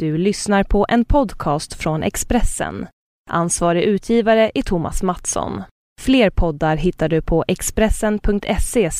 [0.00, 2.86] Du lyssnar på en podcast från Expressen.
[3.30, 5.62] Ansvarig utgivare är Thomas Mattsson.
[6.00, 8.90] Fler poddar hittar du på expressen.se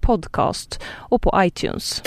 [0.00, 2.02] podcast och på iTunes.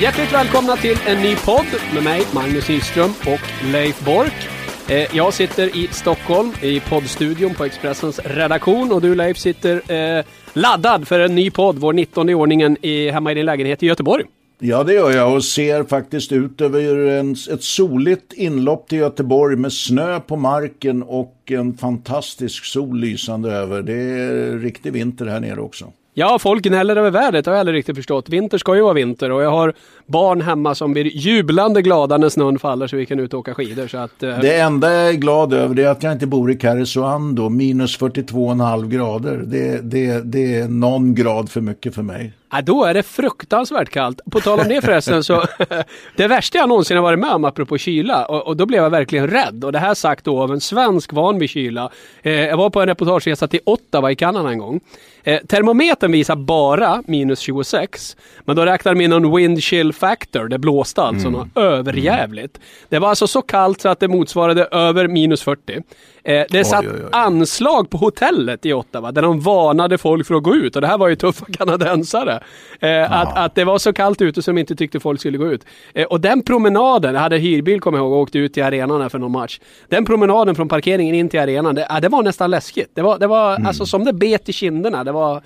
[0.00, 4.53] Hjärtligt välkomna till en ny podd med mig, Magnus Nyström och Leif Bork.
[4.88, 10.24] Eh, jag sitter i Stockholm i poddstudion på Expressens redaktion och du Leif sitter eh,
[10.52, 13.86] laddad för en ny podd, vår 19 i ordningen i, hemma i din lägenhet i
[13.86, 14.24] Göteborg.
[14.58, 19.56] Ja, det gör jag och ser faktiskt ut över en, ett soligt inlopp till Göteborg
[19.56, 23.82] med snö på marken och en fantastisk sol lysande över.
[23.82, 25.92] Det är riktig vinter här nere också.
[26.16, 28.28] Ja, folk gnäller över vädret, det har jag aldrig riktigt förstått.
[28.28, 29.74] Vinter ska ju vara vinter och jag har
[30.06, 33.54] barn hemma som blir jublande glada när snön faller så vi kan ut och åka
[33.54, 33.86] skidor.
[33.86, 34.38] Så att, eh...
[34.40, 38.88] Det enda jag är glad över är att jag inte bor i Karesuando, minus 42,5
[38.88, 39.42] grader.
[39.46, 42.32] Det, det, det är någon grad för mycket för mig.
[42.52, 44.20] Ja, då är det fruktansvärt kallt.
[44.30, 45.44] På tal om det förresten så
[46.16, 48.90] det värsta jag någonsin har varit med om apropå kyla och, och, då blev jag
[48.90, 49.64] verkligen rädd.
[49.64, 51.90] Och det här sagt då av en svensk van vid kyla.
[52.22, 54.80] Eh, jag var på en reportageresa till Ottawa i Kanada en gång.
[55.24, 58.16] Eh, termometern visar bara minus 26.
[58.44, 60.48] Men då räknar de in någon wind chill factor.
[60.48, 61.40] Det blåste alltså mm.
[61.40, 62.60] något överjävligt.
[62.88, 65.82] Det var alltså så kallt så att det motsvarade över minus 40.
[66.24, 67.08] Eh, det satt oj, oj, oj.
[67.12, 70.76] anslag på hotellet i Ottawa där de varnade folk för att gå ut.
[70.76, 72.42] Och det här var ju tuffa kanadensare.
[72.80, 75.64] Eh, att, att det var så kallt ute som inte tyckte folk skulle gå ut.
[75.94, 79.10] Eh, och den promenaden, jag hade hyrbil kommer jag ihåg och åkte ut till arenan
[79.10, 79.60] för någon match.
[79.88, 82.90] Den promenaden från parkeringen in till arenan, det, det var nästan läskigt.
[82.94, 83.66] Det var, det var mm.
[83.66, 85.04] alltså som det bet i kinderna.
[85.04, 85.42] Det var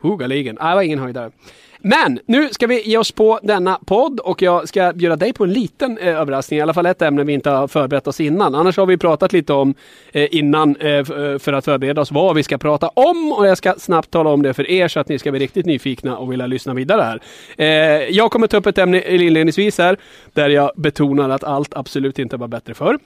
[0.00, 0.54] hugaligen.
[0.54, 1.30] Det var ingen höjdare.
[1.82, 5.44] Men nu ska vi ge oss på denna podd och jag ska bjuda dig på
[5.44, 6.58] en liten eh, överraskning.
[6.58, 8.54] I alla fall ett ämne vi inte har förberett oss innan.
[8.54, 9.74] Annars har vi pratat lite om
[10.12, 11.04] eh, innan eh, eh
[11.38, 14.42] för att förbereda oss vad vi ska prata om och jag ska snabbt tala om
[14.42, 17.20] det för er så att ni ska bli riktigt nyfikna och vilja lyssna vidare här.
[17.56, 19.96] Eh, jag kommer ta upp ett ämne inledningsvis här
[20.32, 22.98] där jag betonar att allt absolut inte var bättre förr.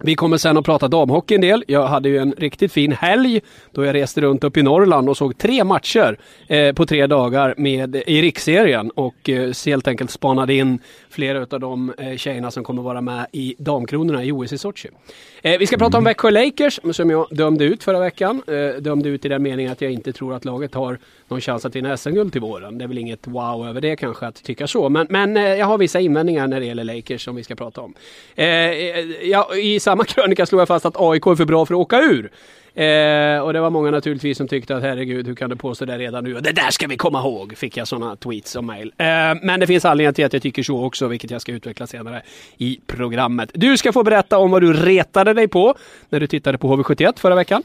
[0.00, 1.64] Vi kommer sen att prata damhockey en del.
[1.68, 3.40] Jag hade ju en riktigt fin helg
[3.72, 7.54] då jag reste runt upp i Norrland och såg tre matcher eh, på tre dagar
[7.56, 10.78] med, i riksserien och eh, helt enkelt spanade in
[11.12, 14.88] flera av de eh, tjejerna som kommer vara med i damkronorna i OS i Sochi.
[15.42, 16.04] Eh, vi ska prata om.
[16.04, 18.42] Växjö Lakers som jag dömde ut förra veckan.
[18.46, 21.64] Eh, dömde ut i den meningen att jag inte tror att laget har någon chans
[21.64, 22.78] att vinna SM-guld till våren.
[22.78, 24.88] Det är väl inget wow över det kanske att tycka så.
[24.88, 27.80] Men, men eh, jag har vissa invändningar när det gäller Lakers som vi ska prata
[27.80, 27.94] om.
[28.34, 31.74] Eh, eh ja, I samma krönika slog jag fast att AIK är för bra för
[31.74, 32.30] att åka ur.
[32.74, 35.98] Eh, och det var många naturligtvis som tyckte att herregud, hur kan du påstå det
[35.98, 36.36] redan nu?
[36.36, 38.92] Och det där ska vi komma ihåg, fick jag sådana tweets och mail.
[38.98, 39.06] Eh,
[39.42, 42.22] men det finns anledningar till att jag tycker så också, vilket jag ska utveckla senare
[42.56, 43.50] i programmet.
[43.54, 45.74] Du ska få berätta om vad du retade dig på
[46.08, 47.62] när du tittade på HV71 förra veckan.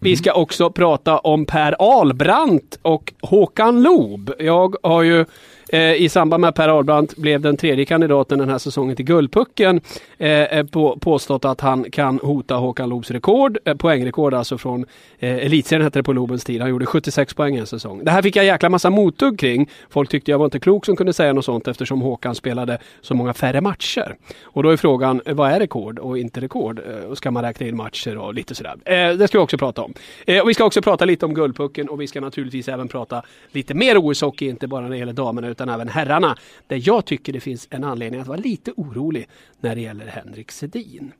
[0.00, 4.32] Vi ska också prata om Per Albrandt och Håkan Loob.
[4.38, 5.24] Jag har ju
[5.68, 9.04] Eh, I samband med att Per Ahlbrandt blev den tredje kandidaten den här säsongen till
[9.04, 9.80] Guldpucken
[10.18, 14.86] eh, eh på, påstått att han kan hota Håkan Loobs rekord, eh, poängrekord alltså från
[15.18, 16.60] eh, elitserien hette det på Loobens tid.
[16.60, 18.04] Han gjorde 76 poäng en säsong.
[18.04, 19.70] Det här fick jag jäkla massa mothugg kring.
[19.90, 23.14] Folk tyckte jag var inte klok som kunde säga något sånt eftersom Håkan spelade så
[23.14, 24.16] många färre matcher.
[24.42, 26.80] Och då är frågan, vad är rekord och inte rekord?
[26.88, 28.76] Eh, och ska man räkna in matcher och lite sådär.
[28.84, 29.94] Eh, det ska vi också prata om.
[30.26, 33.22] Eh, och vi ska också prata lite om Guldpucken och vi ska naturligtvis även prata
[33.52, 36.36] lite mer OS-hockey, inte bara när det gäller damerna utan även herrarna.
[36.66, 39.28] Där jag tycker det finns en anledning att vara lite orolig
[39.60, 41.12] när det gäller Henrik Sedin.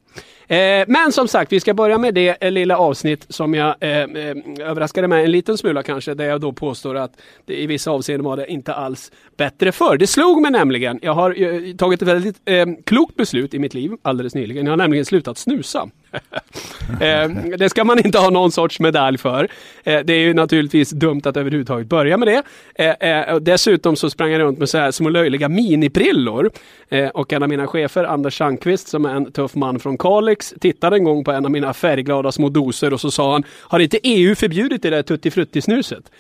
[0.49, 3.91] Eh, men som sagt, vi ska börja med det eh, lilla avsnitt som jag eh,
[3.91, 7.13] eh, överraskade med en liten smula kanske, där jag då påstår att
[7.47, 9.97] det i vissa avseenden var det inte alls bättre förr.
[9.97, 13.75] Det slog mig nämligen, jag har eh, tagit ett väldigt eh, klokt beslut i mitt
[13.75, 14.65] liv alldeles nyligen.
[14.67, 15.89] Jag har nämligen slutat snusa.
[17.59, 19.49] det ska man inte ha någon sorts medalj för.
[19.85, 23.41] Det är ju naturligtvis dumt att överhuvudtaget börja med det.
[23.41, 26.51] Dessutom så sprang jag runt med så här små löjliga miniprillor.
[27.15, 30.97] Och en av mina chefer, Anders Sandqvist, som är en tuff man från Kalix, tittade
[30.97, 33.99] en gång på en av mina färgglada små doser och så sa han, har inte
[34.03, 36.11] EU förbjudit det där tuttifrutti-snuset?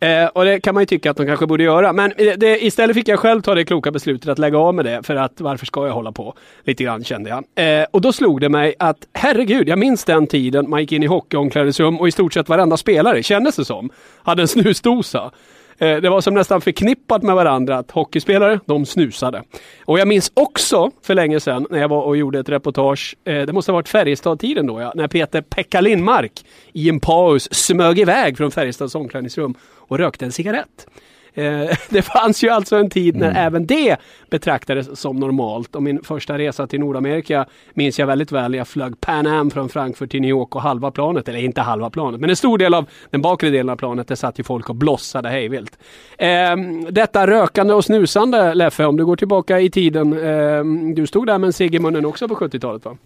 [0.00, 1.92] Eh, och det kan man ju tycka att de kanske borde göra.
[1.92, 5.02] Men det, istället fick jag själv ta det kloka beslutet att lägga av med det.
[5.02, 6.34] För att varför ska jag hålla på?
[6.64, 7.80] Lite grann kände jag.
[7.80, 11.02] Eh, och då slog det mig att herregud, jag minns den tiden man gick in
[11.02, 13.90] i hockeyomklädningsrum och i stort sett varenda spelare, kändes det som,
[14.22, 15.30] hade en snusdosa.
[15.78, 19.42] Eh, det var som nästan förknippat med varandra att hockeyspelare, de snusade.
[19.84, 23.42] Och jag minns också för länge sedan när jag var och gjorde ett reportage, eh,
[23.42, 26.32] det måste ha varit Färjestad-tiden då ja, när Peter Pekka Lindmark
[26.72, 30.86] i en paus smög iväg från Färjestads omklädningsrum och rökte en cigarett.
[31.36, 33.46] Eh, det fanns ju alltså en tid när mm.
[33.46, 33.96] även det
[34.30, 35.76] betraktades som normalt.
[35.76, 38.54] Och min första resa till Nordamerika minns jag väldigt väl.
[38.54, 41.90] Jag flög Pan Am från Frankfurt till New York och halva planet, eller inte halva
[41.90, 44.68] planet, men en stor del av den bakre delen av planet, det satt ju folk
[44.68, 45.78] och blossade hejvilt.
[46.18, 46.56] Eh,
[46.90, 50.12] detta rökande och snusande, Leffe, om du går tillbaka i tiden.
[50.12, 52.96] Eh, du stod där med en cigg i munnen också på 70-talet va?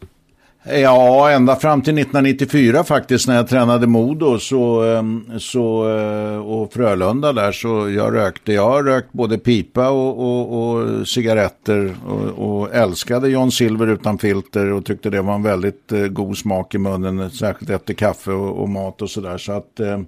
[0.65, 6.73] Ja, ända fram till 1994 faktiskt när jag tränade Modo så, ehm, så, eh, och
[6.73, 8.53] Frölunda där så jag rökte.
[8.53, 14.19] Jag har rökt både pipa och, och, och cigaretter och, och, älskade John Silver utan
[14.19, 18.31] filter och tyckte det var en väldigt eh, god smak i munnen, särskilt efter kaffe
[18.31, 19.39] och, och mat och sådär.
[19.39, 20.01] Så att eh,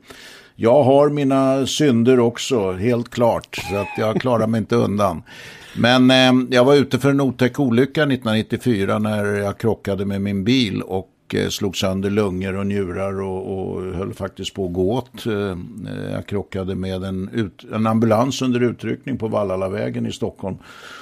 [0.57, 3.59] jag har mina synder också, helt klart.
[3.71, 5.23] Så att jag klarar mig inte undan.
[5.77, 10.45] Men eh, jag var ute för en otäck olycka 1994 när jag krockade med min
[10.45, 14.93] bil och eh, slog sönder lungor och njurar och, och höll faktiskt på att gå
[14.93, 15.27] åt.
[15.27, 15.59] Eh,
[16.13, 20.57] jag krockade med en, ut, en ambulans under utryckning på Vallalavägen i Stockholm.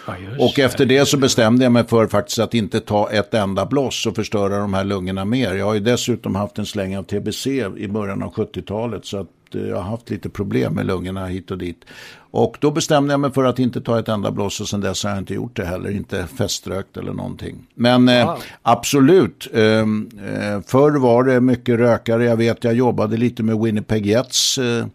[0.06, 3.66] Ja, och efter det så bestämde jag mig för faktiskt att inte ta ett enda
[3.66, 5.54] bloss och förstöra de här lungorna mer.
[5.54, 7.46] Jag har ju dessutom haft en släng av TBC
[7.76, 11.58] i början av 70-talet så att jag har haft lite problem med lungorna hit och
[11.58, 11.84] dit.
[12.30, 15.04] Och då bestämde jag mig för att inte ta ett enda blås och sen dess
[15.04, 17.66] har jag inte gjort det heller, inte feströkt eller någonting.
[17.74, 22.24] Men eh, absolut, ehm, eh, förr var det mycket rökare.
[22.24, 24.86] Jag vet, jag jobbade lite med Winnipeg Jets eh,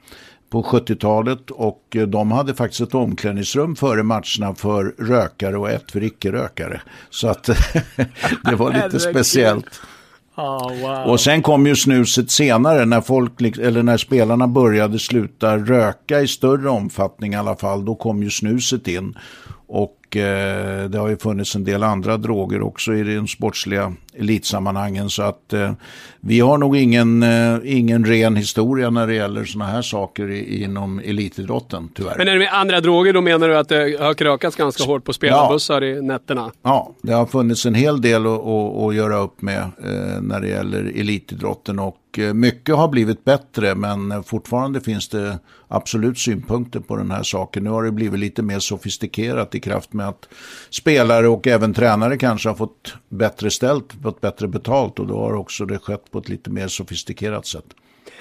[0.50, 5.92] på 70-talet och eh, de hade faktiskt ett omklädningsrum före matcherna för rökare och ett
[5.92, 6.82] för icke-rökare.
[7.10, 7.44] Så att
[8.44, 9.82] det var lite speciellt.
[10.38, 11.12] Oh, wow.
[11.12, 16.28] Och sen kom ju snuset senare när folk, eller när spelarna började sluta röka i
[16.28, 17.86] större omfattning i alla fall.
[17.86, 19.16] Då kom ju snuset in.
[19.68, 25.10] Och eh, det har ju funnits en del andra droger också i de sportsliga elitsammanhangen.
[25.10, 25.72] Så att eh,
[26.20, 30.64] vi har nog ingen, eh, ingen ren historia när det gäller sådana här saker i,
[30.64, 32.16] inom elitidrotten tyvärr.
[32.18, 35.04] Men är det med andra droger då menar du att det har krökats ganska hårt
[35.04, 35.98] på spelarbussar ja.
[35.98, 36.52] i nätterna?
[36.62, 40.42] Ja, det har funnits en hel del att, att, att göra upp med eh, när
[40.42, 41.80] det gäller elitidrotten.
[41.80, 47.24] Och Eh, mycket har blivit bättre men fortfarande finns det absolut synpunkter på den här
[47.24, 47.64] saken.
[47.64, 50.30] Nu har det blivit lite mer sofistikerat i kraft med att
[50.70, 55.34] spelare och även tränare kanske har fått bättre ställt, fått bättre betalt och då har
[55.34, 57.66] också det skett på ett lite mer sofistikerat sätt.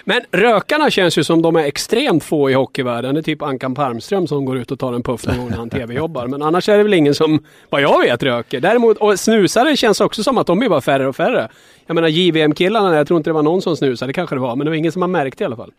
[0.05, 3.15] Men rökarna känns ju som de är extremt få i hockeyvärlden.
[3.15, 5.56] Det är typ Ankan Palmström som går ut och tar en puff någon gång när
[5.56, 6.27] han tv-jobbar.
[6.27, 8.61] Men annars är det väl ingen som, vad jag vet, röker.
[8.61, 11.49] Däremot, och snusare känns också som att de blir bara färre och färre.
[11.87, 14.56] Jag menar JVM-killarna, jag tror inte det var någon som snusade, det kanske det var,
[14.56, 15.73] men det var ingen som har märkt i alla fall.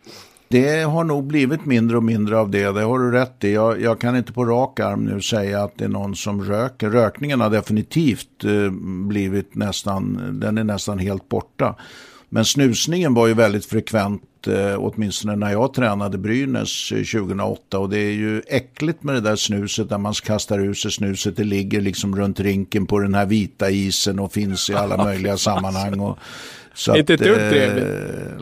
[0.48, 3.52] Det har nog blivit mindre och mindre av det, det har du rätt i.
[3.52, 6.90] Jag, jag, kan inte på rak arm nu säga att det är någon som röker.
[6.90, 8.70] Rökningen har definitivt eh,
[9.08, 11.74] blivit nästan, den är nästan helt borta.
[12.28, 17.78] Men snusningen var ju väldigt frekvent, eh, åtminstone när jag tränade Brynäs 2008.
[17.78, 21.36] Och det är ju äckligt med det där snuset där man kastar ur sig snuset.
[21.36, 25.36] Det ligger liksom runt rinken på den här vita isen och finns i alla möjliga
[25.36, 26.00] sammanhang.
[26.00, 26.18] Och,
[26.74, 27.86] så inte ett dugg eh, trevligt.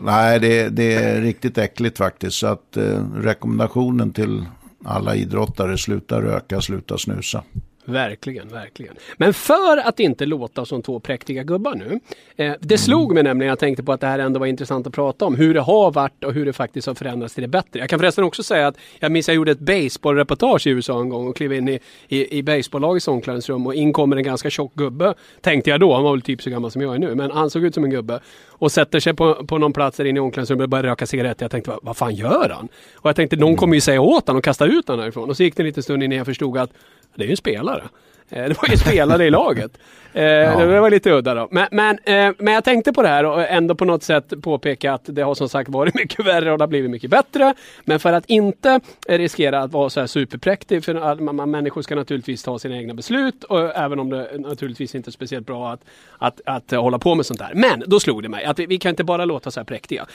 [0.03, 2.37] Nej, det, det, är riktigt äckligt faktiskt.
[2.37, 4.45] Så att eh, rekommendationen till
[4.85, 7.43] alla idrottare, sluta röka, sluta snusa.
[7.85, 8.95] Verkligen, verkligen.
[9.17, 11.99] Men för att inte låta som två präktiga gubbar nu.
[12.35, 14.93] Eh, det slog mig nämligen, jag tänkte på att det här ändå var intressant att
[14.93, 15.35] prata om.
[15.35, 17.79] Hur det har varit och hur det faktiskt har förändrats till det bättre.
[17.79, 21.09] Jag kan förresten också säga att jag minns jag gjorde ett baseballreportage i USA en
[21.09, 24.73] gång och klev in i, i, i baseballlagets omklädningsrum och in kommer en ganska tjock
[24.73, 25.13] gubbe.
[25.41, 27.49] Tänkte jag då, han var väl typ så gammal som jag är nu, men han
[27.49, 28.19] såg ut som en gubbe.
[28.47, 31.43] Och sätter sig på, på någon plats där inne i omklädningsrummet och börjar röka cigaretter.
[31.43, 32.67] Jag tänkte, vad, vad fan gör han?
[32.95, 35.29] Och jag tänkte, någon kommer ju säga åt honom och kasta ut honom härifrån.
[35.29, 36.69] Och så gick det en liten stund innan jag förstod att
[37.15, 37.83] det är ju en spelare.
[38.29, 39.77] Eh, det var ju spelare i laget.
[40.13, 40.65] Eh, ja.
[40.65, 41.47] Det var lite udda då.
[41.51, 44.93] Men, men, eh, men jag tänkte på det här och ändå på något sätt påpeka
[44.93, 47.53] att det har som sagt varit mycket värre och det har blivit mycket bättre.
[47.83, 52.59] Men för att inte riskera att vara så här superpräktig, för människor ska naturligtvis ta
[52.59, 55.81] sina egna beslut och även om det naturligtvis inte är speciellt bra att,
[56.17, 57.51] att, att hålla på med sånt där.
[57.53, 60.05] Men då slog det mig att vi, vi kan inte bara låta så här präktiga.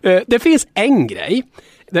[0.26, 1.42] det finns en grej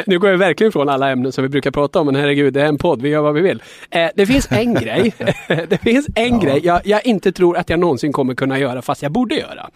[0.06, 2.62] nu går jag verkligen ifrån alla ämnen som vi brukar prata om, men herregud, det
[2.62, 3.62] är en podd, vi gör vad vi vill.
[3.90, 5.14] Eh, det finns en grej,
[5.68, 6.38] det finns en ja.
[6.38, 9.70] grej jag, jag, inte tror att jag någonsin kommer kunna göra, fast jag borde göra.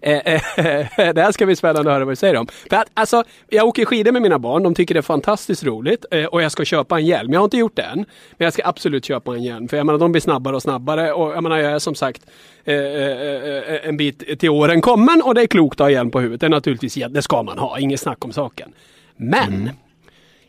[0.00, 0.42] Eh, eh,
[1.14, 2.46] det här ska bli spännande att höra vad du säger om.
[2.70, 6.04] För att, alltså, jag åker skidor med mina barn, de tycker det är fantastiskt roligt
[6.30, 7.32] och jag ska köpa en hjälm.
[7.32, 9.68] Jag har inte gjort det än, men jag ska absolut köpa en hjälm.
[9.68, 12.22] För jag menar, de blir snabbare och snabbare och jag menar, jag är som sagt
[12.64, 16.40] en bit till åren kommen och det är klokt att ha hjälm på huvudet.
[16.40, 18.72] Det är naturligtvis, det ska man ha, inget snack om saken.
[19.16, 19.74] Men mm.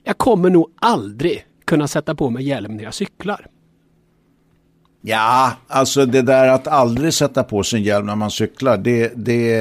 [0.04, 3.48] jag kommer nog aldrig kunna sätta på mig hjälm när jag cyklar.
[5.08, 9.12] Ja, alltså det där att aldrig sätta på sig en hjälm när man cyklar, det,
[9.16, 9.58] det,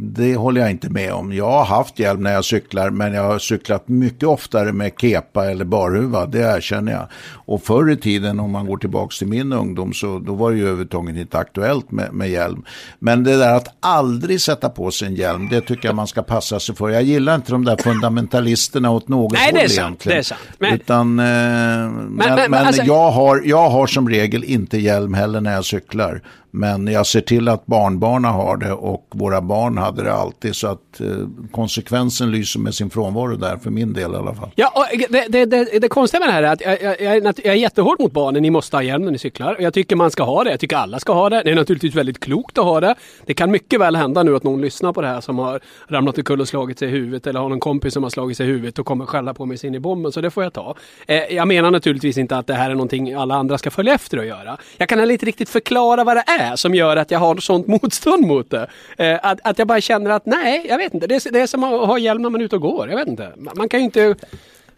[0.00, 1.32] det håller jag inte med om.
[1.32, 5.50] Jag har haft hjälm när jag cyklar, men jag har cyklat mycket oftare med kepa
[5.50, 7.06] eller barhuva, det erkänner jag.
[7.32, 10.56] Och förr i tiden, om man går tillbaka till min ungdom, så då var det
[10.56, 12.64] ju överhuvudtaget inte aktuellt med, med hjälm.
[12.98, 16.22] Men det där att aldrig sätta på sig en hjälm, det tycker jag man ska
[16.22, 16.88] passa sig för.
[16.88, 20.16] Jag gillar inte de där fundamentalisterna åt något Nej, håll det är sant, egentligen.
[20.16, 20.40] det är sant.
[20.58, 24.78] Men- Utan, eh, men, men, men alltså- jag, har, jag jag har som regel inte
[24.78, 26.22] hjälm heller när jag cyklar.
[26.50, 30.56] Men jag ser till att barnbarnen har det och våra barn hade det alltid.
[30.56, 31.06] Så att eh,
[31.52, 34.50] konsekvensen lyser med sin frånvaro där, för min del i alla fall.
[34.54, 37.00] Ja, och eh, det, det, det, det konstiga med det här är att jag, jag,
[37.00, 38.42] jag, är jag är jättehård mot barnen.
[38.42, 39.56] Ni måste ha hjälm när ni cyklar.
[39.60, 40.50] Jag tycker man ska ha det.
[40.50, 41.42] Jag tycker alla ska ha det.
[41.42, 42.94] Det är naturligtvis väldigt klokt att ha det.
[43.26, 46.18] Det kan mycket väl hända nu att någon lyssnar på det här som har ramlat
[46.30, 48.48] omkull och slagit sig i huvudet eller har någon kompis som har slagit sig i
[48.48, 50.12] huvudet och kommer skälla på mig sin i bomben.
[50.12, 50.76] Så det får jag ta.
[51.06, 54.18] Eh, jag menar naturligtvis inte att det här är någonting alla andra ska följa efter
[54.18, 54.58] och göra.
[54.76, 57.66] Jag kan heller inte riktigt förklara vad det är som gör att jag har sånt
[57.66, 58.66] motstånd mot det.
[58.98, 61.06] Eh, att, att jag bara känner att nej, jag vet inte.
[61.06, 62.88] Det är, det är som att ha hjälm när man är ute och går.
[62.90, 63.32] Jag vet inte.
[63.54, 64.14] Man, kan ju inte...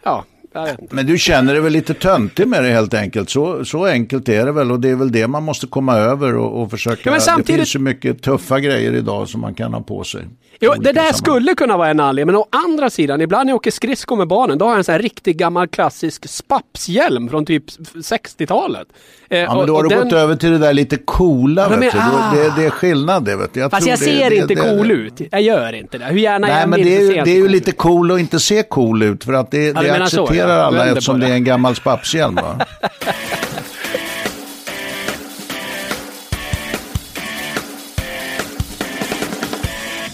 [0.03, 0.25] Ja.
[0.91, 3.31] Men du känner dig väl lite töntig med det helt enkelt.
[3.31, 6.37] Så, så enkelt är det väl och det är väl det man måste komma över
[6.37, 7.01] och, och försöka.
[7.05, 10.05] Ja, men samtidigt- Det finns ju mycket tuffa grejer idag som man kan ha på
[10.05, 10.21] sig.
[10.65, 11.15] Jo, det där sammanhang.
[11.15, 14.29] skulle kunna vara en anledning, men å andra sidan, ibland när jag åker skridskor med
[14.29, 17.65] barnen, då har jag en sån här riktig gammal klassisk spapshjälm från typ
[17.95, 18.89] 60-talet.
[19.31, 21.63] Eh, Ja, men då har du den- gått över till det där lite coola.
[21.71, 22.35] Ja, men- ah.
[22.35, 23.37] det, det är skillnad det.
[23.37, 23.61] Vet du.
[23.61, 25.21] Jag Fast jag det- ser det- inte cool ut.
[25.31, 26.05] Jag gör inte det.
[26.05, 27.73] Hur gärna jag Nej, än men det är, så ju, jag det är ju lite
[27.73, 29.25] cool att inte se cool ut.
[29.25, 30.65] För att det, så, accepterar ja.
[30.65, 32.39] alla eftersom det är en gammal spapshjälm.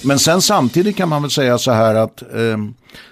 [0.05, 2.57] Men sen samtidigt kan man väl säga så här att eh,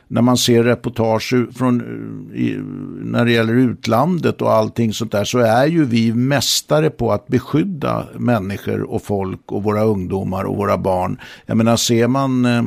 [0.09, 2.61] när man ser reportage från, eh, i,
[3.01, 7.27] när det gäller utlandet och allting sånt där så är ju vi mästare på att
[7.27, 11.21] beskydda människor och folk och våra ungdomar och våra barn.
[11.47, 12.63] Jag menar ser man eh,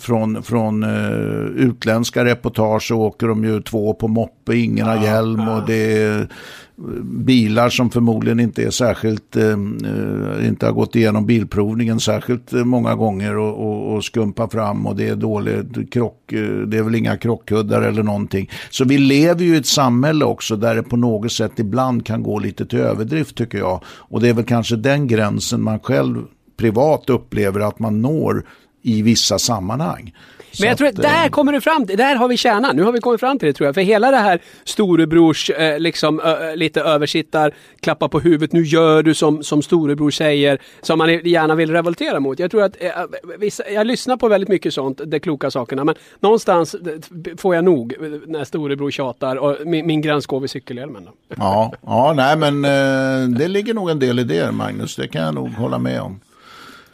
[0.00, 5.48] från, från eh, utländska reportage så åker de ju två på moppe, ingen har hjälm
[5.48, 6.28] och det är
[7.04, 12.64] bilar som förmodligen inte är särskilt, eh, eh inte har gått igenom bilprovningen särskilt eh,
[12.64, 16.82] många gånger och, och, och skumpa fram och det är dålig krock, eh, det är
[16.82, 18.50] väl inga krockkuddar eller någonting.
[18.70, 22.22] Så vi lever ju i ett samhälle också där det på något sätt ibland kan
[22.22, 23.80] gå lite till överdrift tycker jag.
[23.86, 26.22] Och det är väl kanske den gränsen man själv
[26.56, 28.44] privat upplever att man når
[28.82, 30.12] i vissa sammanhang.
[30.60, 32.76] Men jag tror att där eh, kommer du fram till, där har vi kärnan.
[32.76, 33.74] Nu har vi kommit fram till det tror jag.
[33.74, 39.02] För hela det här storebrors, eh, liksom ö, lite översittar, klappa på huvudet, nu gör
[39.02, 42.38] du som, som storebror säger, som man gärna vill revoltera mot.
[42.38, 42.90] Jag tror att, eh,
[43.38, 46.80] vissa, jag lyssnar på väldigt mycket sånt, de kloka sakerna, men någonstans eh,
[47.36, 47.94] får jag nog
[48.26, 51.08] när storebror tjatar och min, min gräns går vid cykelhjälmen.
[51.36, 55.22] Ja, ja nej men eh, det ligger nog en del i det Magnus, det kan
[55.22, 56.20] jag nog hålla med om.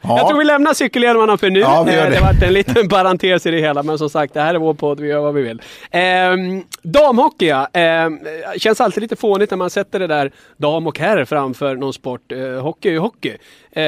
[0.03, 0.19] Ja.
[0.19, 1.61] Jag tror vi lämnar cykelhjälmarna för nu.
[1.61, 2.11] Ja, Eh, det.
[2.11, 4.75] det var en liten parentes i det hela, men som sagt, det här är vår
[4.75, 5.63] podd, vi gör vad vi vill.
[5.91, 7.69] Ehm, damhockey, ja.
[7.73, 8.19] Ehm,
[8.59, 12.33] känns alltid lite fånigt när man sätter det där dam och herr framför någon sport.
[12.33, 13.37] Eh, hockey är ju hockey.
[13.73, 13.83] Eh,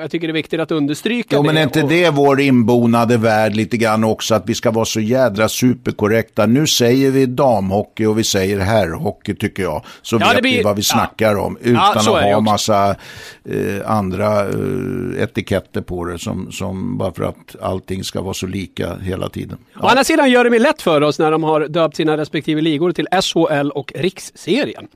[0.00, 1.46] jag tycker det är viktigt att understryka Jo det.
[1.46, 5.00] men är inte det vår inbonade värld lite grann också att vi ska vara så
[5.00, 6.46] jädra superkorrekta.
[6.46, 9.84] Nu säger vi damhockey och vi säger herrhockey tycker jag.
[10.02, 10.94] Så Ja, vet blir- vi vad vi ja.
[10.94, 12.96] snackar om utan Ja, att ha massa
[13.44, 18.46] eh, andra eh, etiketter på det som, som bara för att allting ska vara så
[18.46, 19.58] lika hela tiden.
[19.82, 22.60] Å andra sidan gör det mig lätt för oss när de har döpt sina respektive
[22.60, 24.86] ligor till SHL och Riksserien.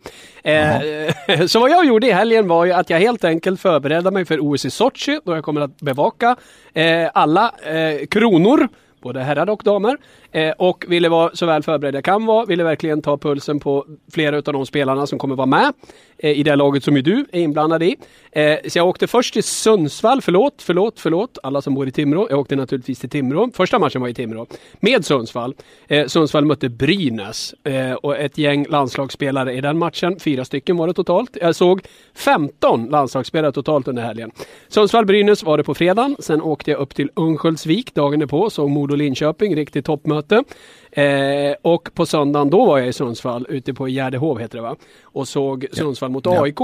[0.44, 4.25] Eh, så vad jag gjorde i helgen var ju att jag helt enkelt förberedde mig
[4.25, 6.37] för OS i Sochi då jag kommer att bevaka
[6.75, 8.69] eh, alla eh, kronor
[9.05, 9.97] både herrar och damer.
[10.35, 12.45] Eh, och ville vara så väl förberedd jag kan vara.
[12.45, 15.73] Ville verkligen ta pulsen på flera av de spelarna som kommer vara med
[16.19, 17.97] eh, i det laget som ju du är inblandad i.
[18.33, 22.26] Eh, så jag åkte först till Sundsvall, förlåt, förlåt, förlåt, alla som bor i Timrå.
[22.31, 23.50] Jag åkte naturligtvis till Timrå.
[23.55, 24.47] Första matchen var i Timrå.
[24.81, 25.55] Med Sundsvall.
[25.88, 30.21] Eh, Sundsvall mötte Brynäs eh, och ett gäng landslagsspelare i den matchen.
[30.21, 31.37] Fyra stycken var det totalt.
[31.41, 31.81] Jag såg
[32.14, 34.31] 15 landslagsspelare totalt under helgen.
[34.69, 36.17] Sundsvall-Brynäs var det på fredagen.
[36.19, 40.24] Sen åkte jag upp till Örnsköldsvik dagen på, såg Modo-Linköping, riktigt toppmöte.
[40.33, 44.76] Eh, och på söndagen då var jag i Sundsvall, ute på Gärdehov heter det va?
[45.02, 46.43] Och såg Sundsvall mot Ja.
[46.43, 46.61] AIK.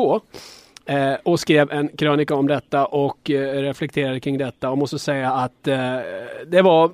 [0.86, 5.32] Eh, och skrev en krönika om detta och eh, reflekterade kring detta och måste säga
[5.32, 5.96] att eh,
[6.46, 6.90] det var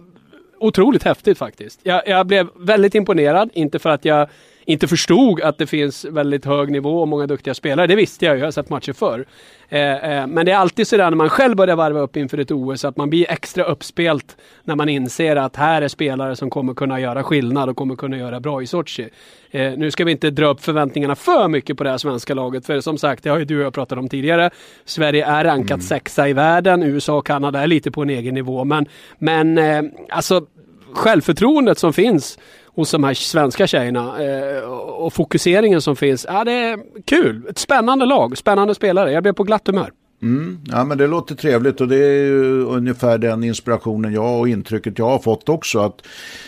[0.59, 1.81] otroligt häftigt faktiskt.
[1.83, 4.29] Jag, jag blev väldigt imponerad, inte för att jag
[4.67, 7.87] inte förstod att det finns väldigt hög nivå och många duktiga spelare.
[7.87, 9.27] Det visste jag ju, jag har sett matcher förr.
[9.69, 12.51] Eh, eh, men det är alltid sådär när man själv börjar varva upp inför ett
[12.51, 16.75] OS att man blir extra uppspelt när man inser att här är spelare som kommer
[16.75, 19.09] kunna göra skillnad och kommer kunna göra bra i Sochi.
[19.51, 22.67] Eh, nu ska vi inte dra upp förväntningarna för mycket på det här svenska laget,
[22.67, 24.51] för som sagt, det har ju du och jag pratat om tidigare.
[24.85, 25.81] Sverige är rankat mm.
[25.81, 28.87] sexa i världen, USA och Kanada är lite på en egen nivå, men,
[29.19, 29.61] men
[30.11, 30.47] alltså
[30.93, 32.39] självförtroendet som finns
[32.77, 36.27] hos de här svenska tjejerna eh, och fokuseringen som finns.
[36.29, 37.47] Ja, det är kul.
[37.51, 39.13] Ett spännande lag, spännande spelare.
[39.13, 39.91] Jag blev på glatt humör.
[40.23, 44.49] Mm, ja men det låter trevligt och det är ju ungefär den inspirationen jag och
[44.49, 45.79] intrycket jag har fått också.
[45.79, 46.03] Att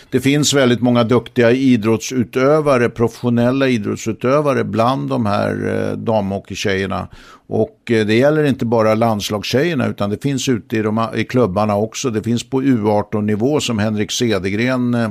[0.09, 7.07] det finns väldigt många duktiga idrottsutövare, professionella idrottsutövare bland de här eh, damhockeytjejerna.
[7.47, 11.75] Och eh, det gäller inte bara landslagstjejerna utan det finns ute i, de, i klubbarna
[11.75, 12.09] också.
[12.09, 15.09] Det finns på U18-nivå som Henrik Cedergren eh,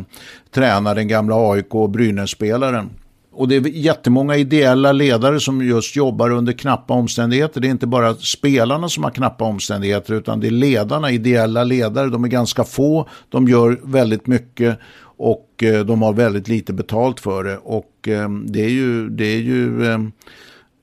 [0.55, 2.91] tränar, den gamla AIK och Brynäs-spelaren.
[3.39, 7.61] Och det är jättemånga ideella ledare som just jobbar under knappa omständigheter.
[7.61, 12.09] Det är inte bara spelarna som har knappa omständigheter utan det är ledarna, ideella ledare.
[12.09, 17.21] De är ganska få, de gör väldigt mycket och eh, de har väldigt lite betalt
[17.21, 17.59] för det.
[17.59, 20.13] Och ehm, det är ju, det är ju ehm,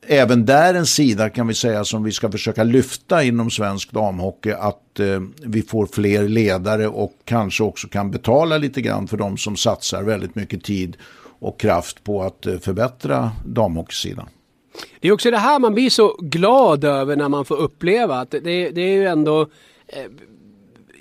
[0.08, 4.52] även där en sida kan vi säga som vi ska försöka lyfta inom svensk damhockey
[4.52, 9.38] att eh, vi får fler ledare och kanske också kan betala lite grann för de
[9.38, 10.98] som satsar väldigt mycket tid
[11.46, 14.30] och kraft på att eh, förbättra damhockeysidan.
[15.00, 18.32] Det är också det här man blir så glad över när man får uppleva att
[18.32, 19.42] det, det är ju ändå
[19.88, 20.06] eh,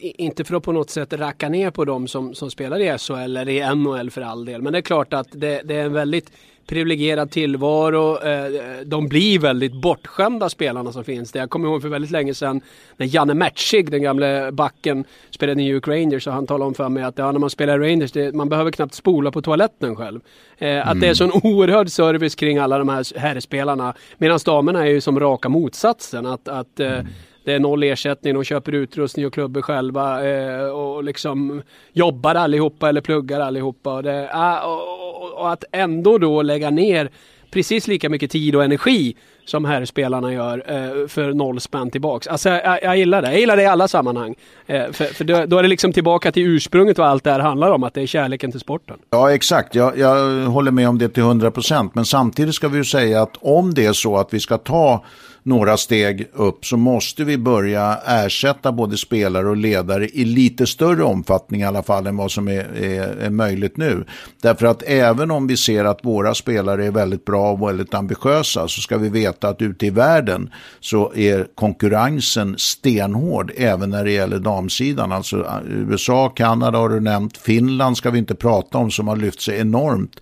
[0.00, 3.12] inte för att på något sätt racka ner på dem som, som spelar i SHL
[3.12, 4.62] eller i NHL för all del.
[4.62, 6.30] Men det är klart att det, det är en väldigt
[6.66, 8.18] privilegierad tillvaro.
[8.18, 8.52] Eh,
[8.84, 11.40] de blir väldigt bortskämda spelarna som finns där.
[11.40, 12.60] Jag kommer ihåg för väldigt länge sedan
[12.96, 16.74] när Janne Matchig, den gamle backen, spelade i New York Rangers och han talade om
[16.74, 19.96] för mig att ja, när man spelar Rangers, det, man behöver knappt spola på toaletten
[19.96, 20.20] själv.
[20.58, 21.00] Eh, att mm.
[21.00, 21.30] det är mm.
[21.32, 23.94] sån oerhörd service kring alla de här herrspelarna.
[24.18, 26.26] Medan damerna är ju som raka motsatsen.
[26.26, 27.06] Att, att eh, mm
[27.44, 32.88] det är noll ersättning, de köper utrustning och klubbor själva eh, och liksom jobbar allihopa
[32.88, 33.94] eller pluggar allihopa.
[33.94, 37.10] Och, det, ah, och, och, att ändå då lägga ner
[37.50, 42.26] precis lika mycket tid och energi som här spelarna gör eh, för noll spänn tillbaks.
[42.26, 43.30] Alltså jag, jag, gillar det.
[43.30, 44.34] Jag gillar det i alla sammanhang.
[44.66, 47.40] Eh, för för då, då, är det liksom tillbaka till ursprunget vad allt det här
[47.40, 47.84] handlar om.
[47.84, 48.96] Att det är kärleken till sporten.
[49.10, 49.74] Ja exakt.
[49.74, 51.94] Jag, jag håller med om det till 100 procent.
[51.94, 55.04] Men samtidigt ska vi ju säga att om det är så att vi ska ta
[55.44, 61.02] några steg upp så måste vi börja ersätta både spelare och ledare i lite större
[61.02, 64.04] omfattning i alla fall än vad som är, är, är möjligt nu.
[64.42, 68.68] Därför att även om vi ser att våra spelare är väldigt bra och väldigt ambitiösa
[68.68, 74.12] så ska vi veta att ute i världen så är konkurrensen stenhård även när det
[74.12, 75.12] gäller damsidan.
[75.12, 79.16] Alltså eh, USA, Kanada har du nämnt, Finland ska vi inte prata om som har
[79.16, 80.20] lyft sig enormt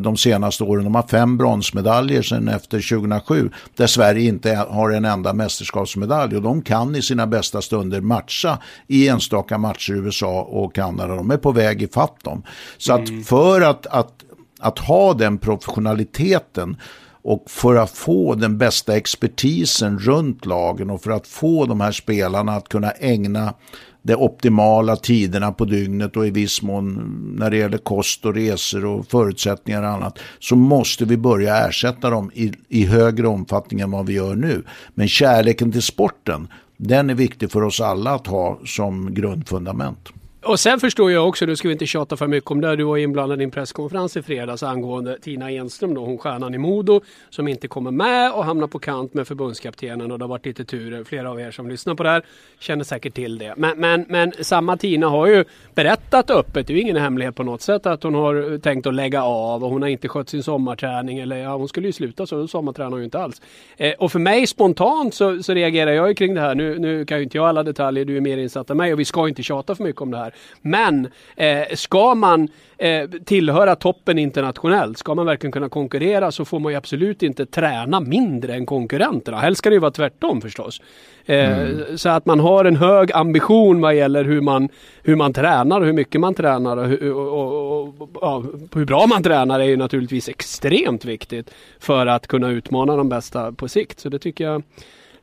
[0.00, 0.84] de senaste åren.
[0.84, 6.42] De har fem bronsmedaljer sedan efter 2007 där Sverige inte har en enda mästerskapsmedalj och
[6.42, 11.14] de kan i sina bästa stunder matcha i enstaka matcher i USA och Kanada.
[11.14, 12.42] De är på väg i fatt dem.
[12.78, 13.24] Så att mm.
[13.24, 14.12] för att, att,
[14.60, 16.76] att ha den professionaliteten
[17.22, 21.92] och för att få den bästa expertisen runt lagen och för att få de här
[21.92, 23.54] spelarna att kunna ägna
[24.02, 28.84] de optimala tiderna på dygnet och i viss mån när det gäller kost och resor
[28.84, 33.90] och förutsättningar och annat så måste vi börja ersätta dem i, i högre omfattning än
[33.90, 34.64] vad vi gör nu.
[34.94, 40.08] Men kärleken till sporten, den är viktig för oss alla att ha som grundfundament.
[40.42, 42.84] Och sen förstår jag också, nu ska vi inte tjata för mycket om det, du
[42.84, 47.00] var inblandad i en presskonferens i fredags angående Tina Enström, då, hon stjärnan i Modo,
[47.30, 50.64] som inte kommer med och hamnar på kant med förbundskaptenen och det har varit lite
[50.64, 51.04] turer.
[51.04, 52.22] Flera av er som lyssnar på det här
[52.58, 53.54] känner säkert till det.
[53.56, 57.42] Men, men, men samma Tina har ju berättat öppet, det är ju ingen hemlighet på
[57.42, 60.42] något sätt, att hon har tänkt att lägga av och hon har inte skött sin
[60.42, 61.18] sommarträning.
[61.18, 63.42] Eller ja, hon skulle ju sluta så sommartränar hon ju inte alls.
[63.76, 66.54] Eh, och för mig spontant så, så reagerar jag ju kring det här.
[66.54, 69.00] Nu, nu kan ju inte jag alla detaljer, du är mer insatt än mig och
[69.00, 70.29] vi ska inte tjata för mycket om det här.
[70.62, 76.58] Men eh, ska man eh, tillhöra toppen internationellt, ska man verkligen kunna konkurrera så får
[76.58, 79.38] man ju absolut inte träna mindre än konkurrenterna.
[79.38, 80.80] Helst ska det ju vara tvärtom förstås.
[81.26, 81.98] Eh, mm.
[81.98, 84.68] Så att man har en hög ambition vad gäller hur man,
[85.02, 88.84] hur man tränar och hur mycket man tränar och, hur, och, och, och ja, hur
[88.84, 93.68] bra man tränar är ju naturligtvis extremt viktigt för att kunna utmana de bästa på
[93.68, 94.00] sikt.
[94.00, 94.62] Så det tycker jag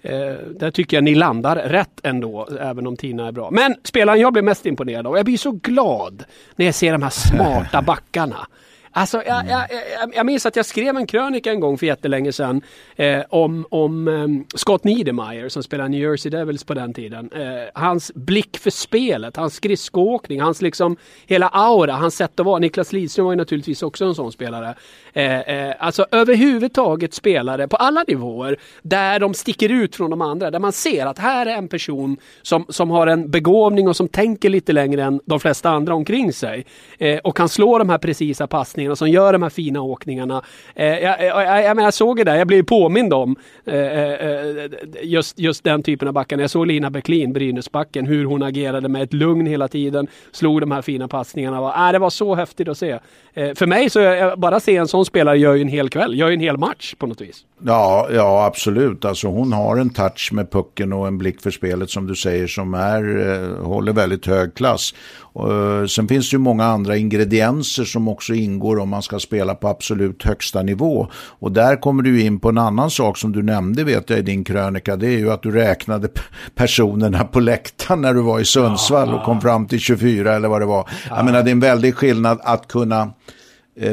[0.01, 3.51] Eh, där tycker jag ni landar rätt ändå, även om Tina är bra.
[3.51, 6.23] Men spelaren jag blir mest imponerad av, jag blir så glad
[6.55, 8.47] när jag ser de här smarta backarna.
[8.91, 9.67] Alltså, jag, jag,
[9.99, 12.61] jag, jag minns att jag skrev en krönika en gång för jättelänge sedan
[12.95, 17.29] eh, om, om um, Scott Niedermayer som spelade New Jersey Devils på den tiden.
[17.31, 22.59] Eh, hans blick för spelet, hans skridskoåkning, hans liksom hela aura, hans sätt att vara.
[22.59, 24.75] Niklas Lidström var ju naturligtvis också en sån spelare.
[25.13, 30.51] Eh, eh, alltså överhuvudtaget spelare på alla nivåer där de sticker ut från de andra.
[30.51, 34.07] Där man ser att här är en person som, som har en begåvning och som
[34.07, 36.65] tänker lite längre än de flesta andra omkring sig.
[36.97, 40.41] Eh, och kan slå de här precisa satsningarna som gör de här fina åkningarna.
[40.75, 43.35] Eh, jag, jag, jag, jag såg det där, jag blev påmind om
[43.65, 44.69] eh, eh, eh,
[45.03, 46.37] just, just den typen av backar.
[46.37, 50.07] Jag såg Lina Bäcklin, Brynäsbacken, hur hon agerade med ett lugn hela tiden.
[50.31, 51.87] Slog de här fina passningarna.
[51.87, 52.99] Äh, det var så häftigt att se.
[53.33, 56.19] Eh, för mig så, jag, bara se en sån spelare gör ju en hel kväll,
[56.19, 57.45] gör ju en hel match på något vis.
[57.63, 59.05] Ja, ja absolut.
[59.05, 62.47] Alltså hon har en touch med pucken och en blick för spelet som du säger
[62.47, 64.93] som är, eh, håller väldigt hög klass.
[65.39, 69.55] Uh, sen finns det ju många andra ingredienser som också ingår om man ska spela
[69.55, 71.07] på absolut högsta nivå.
[71.13, 74.21] Och där kommer du in på en annan sak som du nämnde vet jag i
[74.21, 74.95] din krönika.
[74.95, 76.07] Det är ju att du räknade
[76.55, 80.61] personerna på läktaren när du var i Sundsvall och kom fram till 24 eller vad
[80.61, 80.89] det var.
[81.09, 83.13] Jag menar det är en väldig skillnad att kunna Eh,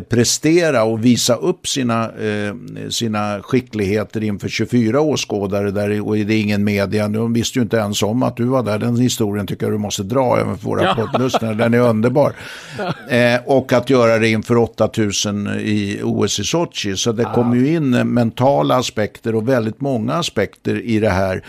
[0.08, 2.54] prestera och visa upp sina, eh,
[2.88, 7.08] sina skickligheter inför 24 åskådare där, och det är ingen media.
[7.08, 8.78] De visste ju inte ens om att du var där.
[8.78, 10.94] Den historien tycker jag du måste dra även för våra ja.
[10.94, 11.54] poddlyssnare.
[11.54, 12.32] Den är underbar.
[13.08, 16.96] Eh, och att göra det inför 8000 i OS i Sochi.
[16.96, 17.32] Så det ja.
[17.32, 21.44] kommer ju in mentala aspekter och väldigt många aspekter i det här.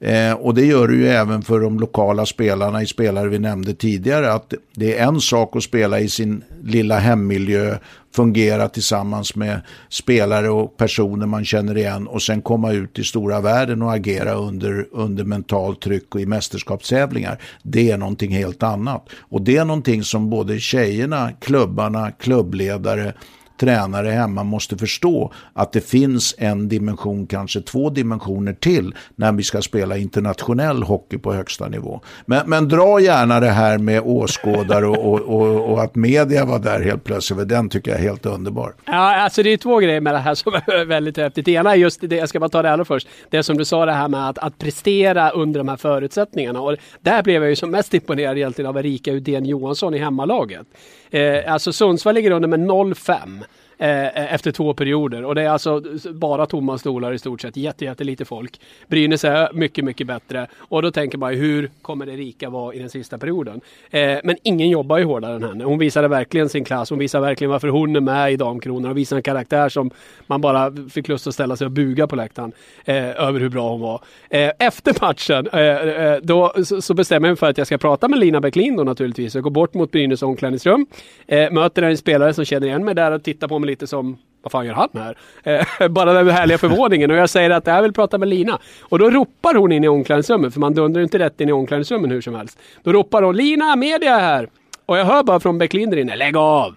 [0.00, 3.74] Eh, och det gör det ju även för de lokala spelarna i spelare vi nämnde
[3.74, 4.32] tidigare.
[4.32, 7.75] Att det är en sak att spela i sin lilla hemmiljö,
[8.16, 13.40] fungera tillsammans med spelare och personer man känner igen och sen komma ut i stora
[13.40, 17.42] världen och agera under, under mentalt tryck och i mästerskapstävlingar.
[17.62, 19.08] Det är någonting helt annat.
[19.18, 23.14] Och det är någonting som både tjejerna, klubbarna, klubbledare
[23.56, 29.42] tränare hemma måste förstå att det finns en dimension, kanske två dimensioner till när vi
[29.42, 32.00] ska spela internationell hockey på högsta nivå.
[32.26, 36.58] Men, men dra gärna det här med åskådare och, och, och, och, att media var
[36.58, 38.74] där helt plötsligt, för den tycker jag är helt underbar.
[38.84, 41.44] Ja, alltså det är två grejer med det här som är väldigt häftigt.
[41.44, 43.64] Det ena är just det, jag ska bara ta det allra först, det som du
[43.64, 46.60] sa det här med att, att prestera under de här förutsättningarna.
[46.60, 50.66] Och där blev jag ju som mest imponerad egentligen av Erika Udén Johansson i hemmalaget.
[51.10, 53.44] Eh, alltså Sundsvall ligger under med 0-5
[53.78, 55.24] Eh, eh, efter två perioder.
[55.24, 57.56] Och det är alltså bara tomma stolar i stort sett.
[57.56, 58.60] Jätte, jättelite folk.
[58.88, 60.46] Brynäs är mycket, mycket bättre.
[60.56, 63.60] Och då tänker man hur kommer Erika vara i den sista perioden?
[63.90, 65.64] Eh, men ingen jobbar ju hårdare än henne.
[65.64, 66.90] Hon visade verkligen sin klass.
[66.90, 68.88] Hon visade verkligen varför hon är med i Damkronorna.
[68.88, 69.90] Hon visade en karaktär som
[70.26, 72.52] man bara fick lust att ställa sig och buga på läktaren
[72.84, 74.00] eh, över hur bra hon var.
[74.30, 77.78] Eh, efter matchen eh, eh då, så, så bestämmer jag mig för att jag ska
[77.78, 79.34] prata med Lina Bäcklin då naturligtvis.
[79.34, 80.86] Jag går bort mot Brynäs omklädningsrum.
[81.26, 84.18] Eh, möter en spelare som känner igen mig där och tittar på mig lite som
[84.42, 85.16] vad fan gör han här?
[85.42, 88.58] Eh, bara den härliga förvåningen och jag säger att jag vill prata med Lina.
[88.80, 91.52] Och då ropar hon in i omklädningsrummet, för man dundrar ju inte rätt in i
[91.52, 92.58] omklädningsrummet hur som helst.
[92.82, 94.48] Då ropar hon Lina, media är här!
[94.86, 96.76] Och jag hör bara från Beck inne, lägg av!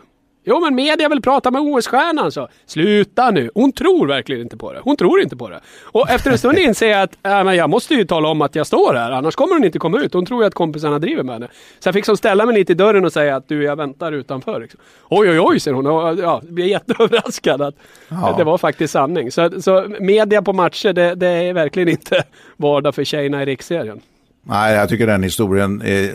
[0.50, 2.48] Jo men media vill prata med OS-stjärnan så.
[2.66, 3.52] Sluta nu!
[3.54, 4.80] Hon tror verkligen inte på det.
[4.84, 5.60] Hon tror inte på det.
[5.84, 8.56] Och efter en stund inser jag att äh, men jag måste ju tala om att
[8.56, 10.14] jag står här, annars kommer hon inte komma ut.
[10.14, 11.48] Hon tror ju att kompisarna driver med henne.
[11.80, 14.12] Så jag fick som ställa mig lite i dörren och säga att du, jag väntar
[14.12, 14.60] utanför.
[14.60, 14.80] Liksom.
[15.10, 17.76] Oj oj oj, säger hon och ja, blir jätteöverraskad att
[18.10, 18.36] ja.
[18.38, 19.32] det var faktiskt sanning.
[19.32, 22.24] Så, så media på matcher, det, det är verkligen inte
[22.58, 24.02] vardag för tjejerna i riksserien.
[24.50, 26.14] Nej, jag tycker den historien är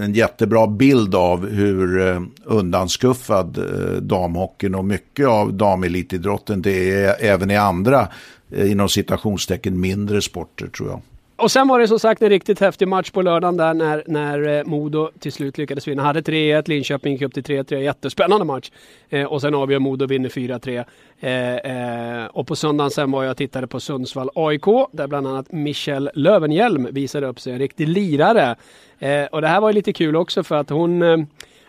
[0.00, 7.16] en jättebra bild av hur eh, undanskuffad eh, damhockeyn och mycket av damelitidrotten det är
[7.20, 8.08] även i andra,
[8.50, 11.00] eh, inom citationstecken, mindre sporter tror jag.
[11.40, 14.58] Och sen var det som sagt en riktigt häftig match på lördagen där när, när
[14.58, 16.02] eh, Modo till slut lyckades vinna.
[16.02, 17.76] Hade 3-1, Linköping gick upp till 3-3.
[17.76, 18.70] Jättespännande match.
[19.08, 20.84] Eh, och sen avgör Modo och vinner 4-3.
[21.20, 25.26] Eh, eh, och på söndagen sen var jag och tittade på Sundsvall AIK där bland
[25.26, 27.52] annat Michelle Lövenhjelm visade upp sig.
[27.52, 28.56] En riktig lirare.
[28.98, 31.18] Eh, och det här var lite kul också för att hon eh,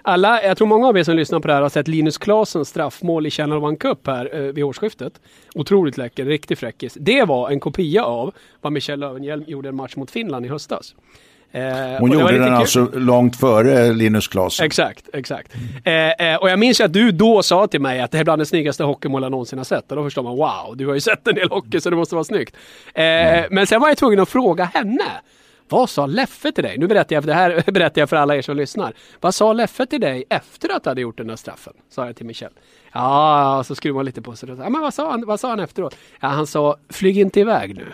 [0.02, 2.70] alla, jag tror många av er som lyssnar på det här har sett Linus Klasens
[2.70, 5.14] straffmål i Channel One Cup här eh, vid årsskiftet.
[5.56, 6.98] Otroligt läcker, riktig fräckis.
[7.00, 10.96] Det var en kopia av vad Michel Löwenhjelm gjorde en match mot Finland i höstas.
[11.54, 12.54] Eh, Hon gjorde den kul.
[12.54, 14.66] alltså långt före Linus Klasen.
[14.66, 15.52] Exakt, exakt.
[15.86, 16.34] Mm.
[16.34, 18.46] Eh, och jag minns att du då sa till mig att det är bland det
[18.46, 19.92] snyggaste hockeymål jag någonsin har sett.
[19.92, 22.16] Och då förstår man, wow, du har ju sett en del hockey så det måste
[22.16, 22.56] vara snyggt.
[22.94, 23.46] Eh, mm.
[23.52, 25.04] Men sen var jag tvungen att fråga henne.
[25.72, 26.78] Vad sa Leffe till dig?
[26.78, 28.94] Nu berättar jag, för det här berättar jag för alla er som lyssnar.
[29.20, 31.74] Vad sa Leffe till dig efter att du hade gjort den där straffen?
[31.90, 32.52] Sa jag till Michel.
[32.92, 34.50] Ja, så skruvade man lite på sig.
[34.50, 35.96] Ja, men vad sa han, vad sa han efteråt?
[36.20, 37.86] Ja, han sa, flyg inte iväg nu.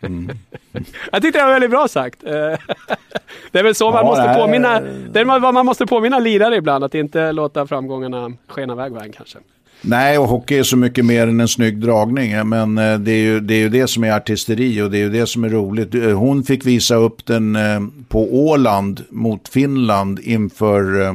[0.00, 0.30] Mm.
[1.12, 2.20] jag tyckte det var väldigt bra sagt.
[3.50, 6.56] Det är väl så man ja, måste påminna, det är vad man måste påminna lirare
[6.56, 9.38] ibland, att inte låta framgångarna skena iväg vägen kanske.
[9.82, 12.48] Nej, och hockey är så mycket mer än en snygg dragning.
[12.48, 15.02] Men eh, det är, ju, det är ju det som är artisteri och det är
[15.02, 15.94] ju det som är roligt.
[15.94, 21.14] Eh, hon fick visa upp den eh, på Åland mot Finland inför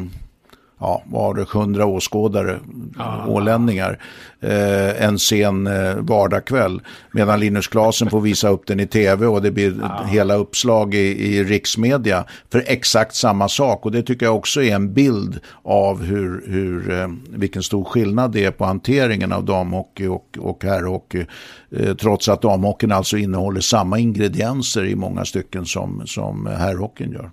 [0.79, 2.59] ja, var det 100 åskådare,
[2.97, 3.27] ah.
[3.27, 3.99] ålänningar,
[4.39, 6.81] eh, en sen eh, vardagkväll.
[7.11, 10.03] Medan Linus Klasen får visa upp den i tv och det blir ah.
[10.03, 13.85] hela uppslag i, i riksmedia för exakt samma sak.
[13.85, 18.31] Och det tycker jag också är en bild av hur, hur, eh, vilken stor skillnad
[18.31, 21.25] det är på hanteringen av damhockey och, och herrhockey.
[21.71, 27.31] Eh, trots att damhockeyn alltså innehåller samma ingredienser i många stycken som, som herrhockeyn gör.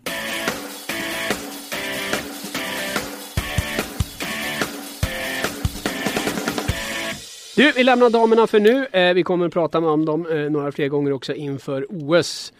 [7.56, 8.86] Du, vi lämnar damerna för nu.
[8.92, 12.52] Eh, vi kommer att prata om dem eh, några fler gånger också inför OS.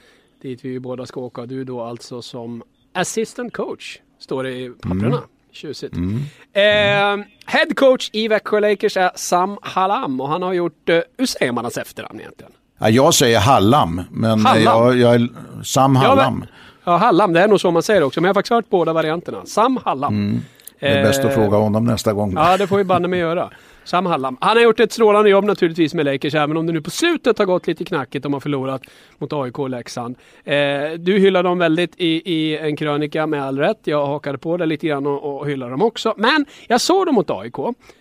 [0.43, 1.47] Dit vi båda ska åka.
[1.47, 2.63] Du då alltså som
[2.95, 5.07] assistant coach, står det i papperna.
[5.07, 5.21] Mm.
[5.53, 5.95] Tjusigt.
[5.95, 6.19] Mm.
[6.53, 11.27] Eh, head coach i Växjö Lakers är Sam Hallam och han har gjort, eh, hur
[11.27, 12.53] säger man hans efternamn egentligen?
[12.79, 14.65] Ja, jag säger Hallam, men Hallam.
[14.65, 15.29] Jag, jag är
[15.65, 16.45] Sam Hallam.
[16.85, 18.71] Ja, ja, Hallam, det är nog så man säger också, men jag har faktiskt hört
[18.71, 19.47] båda varianterna.
[19.47, 20.15] Sam Hallam.
[20.15, 20.41] Mm.
[20.81, 22.33] Det är bäst att fråga honom nästa gång.
[22.35, 23.51] Ja, det får vi banne med göra.
[23.85, 24.37] Sam Hallam.
[24.41, 27.39] Han har gjort ett strålande jobb naturligtvis med Lakers, även om det nu på slutet
[27.39, 28.23] har gått lite knackigt.
[28.23, 28.83] De har förlorat
[29.19, 30.17] mot AIK och Leksand.
[30.45, 30.55] Eh,
[30.99, 33.79] du hyllar dem väldigt i, i, en krönika med all rätt.
[33.85, 36.15] Jag hakade på det lite grann och, och hyllar dem också.
[36.17, 37.55] Men jag såg dem mot AIK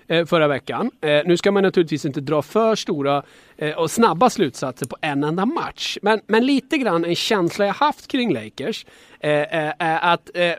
[0.07, 0.91] eh, förra veckan.
[1.01, 3.23] Eh, nu ska man naturligtvis inte dra för stora
[3.57, 5.97] eh, och snabba slutsatser på en enda match.
[6.01, 8.85] Men, men lite grann en känsla jag haft kring Lakers
[9.19, 10.53] eh, eh, är att eh,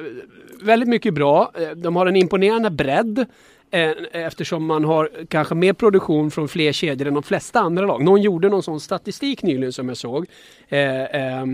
[0.63, 1.53] väldigt mycket bra.
[1.55, 3.27] Eh, de har en imponerande bredd.
[3.75, 8.05] Eh, eftersom man har kanske mer produktion från fler kedjor än de flesta andra lag.
[8.05, 10.27] Någon gjorde någon sån statistik nyligen som jag såg.
[10.69, 11.47] Eh, eh,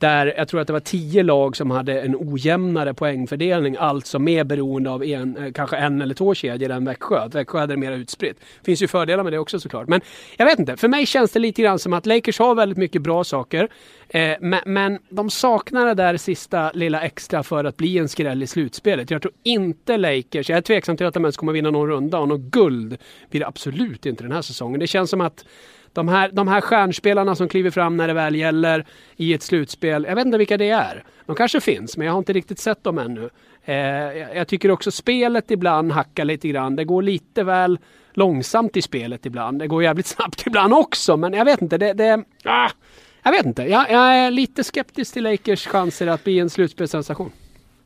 [0.00, 4.44] där jag tror att det var tio lag som hade en ojämnare poängfördelning, alltså mer
[4.44, 7.28] beroende av en, eh, kanske en eller två kedjor än Växjö.
[7.28, 8.36] Växjö hade det mer utspritt.
[8.38, 9.88] Det finns ju fördelar med det också såklart.
[9.88, 10.00] Men
[10.36, 13.02] jag vet inte, för mig känns det lite grann som att Lakers har väldigt mycket
[13.02, 13.68] bra saker.
[14.08, 18.42] Eh, men, men, de saknar det där sista lilla extra för att bli en skräll
[18.42, 19.10] i slutspelet.
[19.10, 22.18] Jag tror inte Lakers, jag är tveksam till att de ens kommer vinna någon runda
[22.18, 22.96] och något guld
[23.30, 24.80] blir det absolut inte den här säsongen.
[24.80, 25.44] Det känns som att
[25.92, 30.06] de här, de här stjärnspelarna som kliver fram när det väl gäller i ett slutspel,
[30.08, 31.04] jag vet inte vilka det är.
[31.26, 33.30] De kanske finns, men jag har inte riktigt sett dem ännu.
[33.64, 33.76] Eh,
[34.36, 36.76] jag tycker också spelet ibland hackar lite grann.
[36.76, 37.78] Det går lite väl
[38.12, 39.58] långsamt i spelet ibland.
[39.58, 41.78] Det går jävligt snabbt ibland också, men jag vet inte.
[41.78, 42.70] Det, det, ah,
[43.22, 43.62] jag vet inte.
[43.62, 47.32] Jag, jag är lite skeptisk till Lakers chanser att bli en slutspelssensation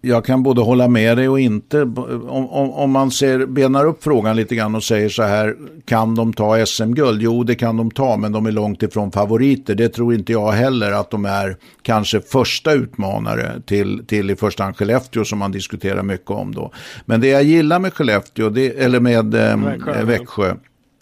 [0.05, 1.83] jag kan både hålla med dig och inte.
[1.83, 6.14] Om, om, om, man ser, benar upp frågan lite grann och säger så här, kan
[6.14, 7.23] de ta SM-guld?
[7.23, 9.75] Jo, det kan de ta, men de är långt ifrån favoriter.
[9.75, 14.64] Det tror inte jag heller att de är kanske första utmanare till, till i första
[14.64, 16.73] hand Skellefteå som man diskuterar mycket om då.
[17.05, 20.55] Men det jag gillar med Skellefteå, det, eller med eh, Växjö, Växjö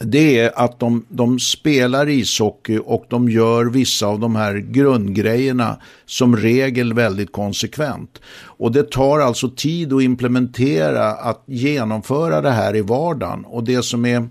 [0.05, 5.77] det är att de, de spelar ishockey och de gör vissa av de här grundgrejerna
[6.07, 8.21] som regel väldigt konsekvent.
[8.45, 13.45] Och det tar alltså tid att implementera, att genomföra det här i vardagen.
[13.45, 14.29] Och det som är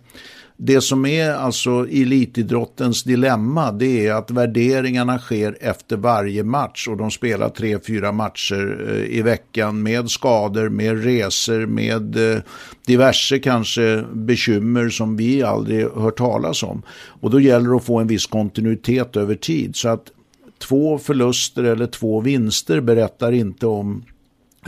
[0.63, 6.97] det som är alltså elitidrottens dilemma det är att värderingarna sker efter varje match och
[6.97, 12.41] de spelar tre, fyra matcher eh, i veckan med skador, med resor, med eh,
[12.86, 16.82] diverse kanske bekymmer som vi aldrig hört talas om.
[17.21, 20.12] Och då gäller det att få en viss kontinuitet över tid så att
[20.60, 24.04] två förluster eller två vinster berättar inte om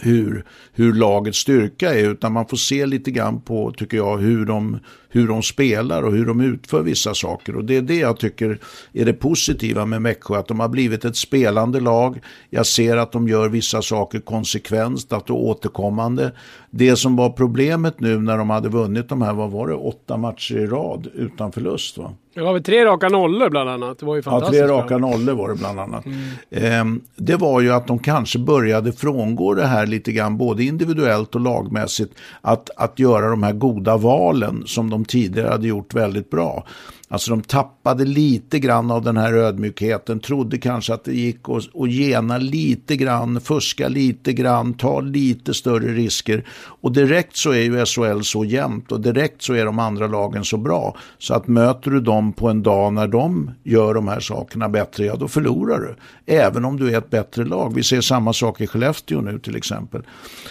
[0.02, 4.46] hur, hur lagets styrka är utan man får se lite grann på, tycker jag, hur
[4.46, 4.80] de,
[5.10, 7.56] hur de spelar och hur de utför vissa saker.
[7.56, 8.60] Och det är det jag tycker
[8.94, 12.22] är det positiva med Växjö, att de har blivit ett spelande lag.
[12.50, 16.32] Jag ser att de gör vissa saker konsekvent, att det är återkommande.
[16.70, 20.18] Det som var problemet nu när de hade vunnit de här, vad var det, åtta
[20.18, 22.14] matcher i rad utan förlust va?
[22.34, 24.00] Det var väl tre raka nollor bland annat.
[24.00, 24.62] Det var ju fantastiskt.
[24.62, 26.06] Ja, tre raka nollor var det bland annat.
[26.06, 26.98] Mm.
[26.98, 31.36] Eh, det var ju att de kanske började frångå det här lite grann, både individuellt
[31.36, 36.30] och lagmässigt, att, att göra de här goda valen som de tidigare hade gjort väldigt
[36.30, 36.66] bra.
[37.14, 41.82] Alltså de tappade lite grann av den här ödmjukheten, trodde kanske att det gick att,
[41.82, 46.46] att gena lite grann, fuska lite grann, ta lite större risker.
[46.82, 50.46] Och direkt så är ju SHL så jämnt och direkt så är de andra lagen
[50.46, 50.98] så bra.
[51.18, 55.06] Så att möter du dem på en dag när de gör de här sakerna bättre,
[55.06, 55.96] ja då förlorar du.
[56.26, 57.74] Även om du är ett bättre lag.
[57.76, 60.02] Vi ser samma sak i Skellefteå nu till exempel.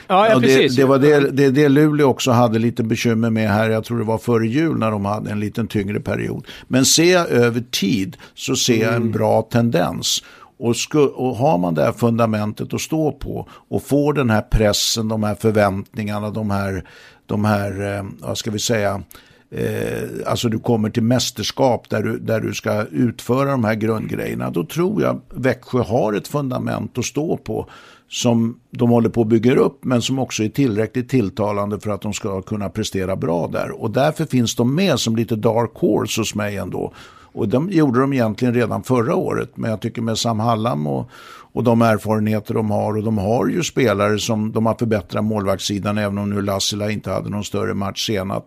[0.07, 0.77] Ja, ja precis.
[0.77, 3.98] Det, det var det, det, det Luleå också hade lite bekymmer med här, jag tror
[3.98, 6.46] det var före jul när de hade en liten tyngre period.
[6.69, 9.12] Men ser jag över tid så ser jag en mm.
[9.12, 10.23] bra tendens.
[10.59, 14.43] Och, sku, och har man det här fundamentet att stå på och får den här
[14.43, 16.85] pressen, de här förväntningarna, de här,
[17.27, 19.03] de här eh, vad ska vi säga,
[19.51, 24.51] eh, alltså du kommer till mästerskap där du, där du ska utföra de här grundgrejerna,
[24.51, 27.69] då tror jag Växjö har ett fundament att stå på
[28.12, 32.03] som de håller på att bygga upp men som också är tillräckligt tilltalande för att
[32.03, 33.83] de ska kunna prestera bra där.
[33.83, 36.92] Och därför finns de med som lite dark horse hos mig ändå.
[37.33, 39.51] Och de gjorde de egentligen redan förra året.
[39.55, 41.11] Men jag tycker med Sam Hallam och,
[41.53, 42.97] och de erfarenheter de har.
[42.97, 45.99] Och de har ju spelare som de har förbättrat målvaktssidan.
[45.99, 48.47] Även om nu Lassila inte hade någon större match senast.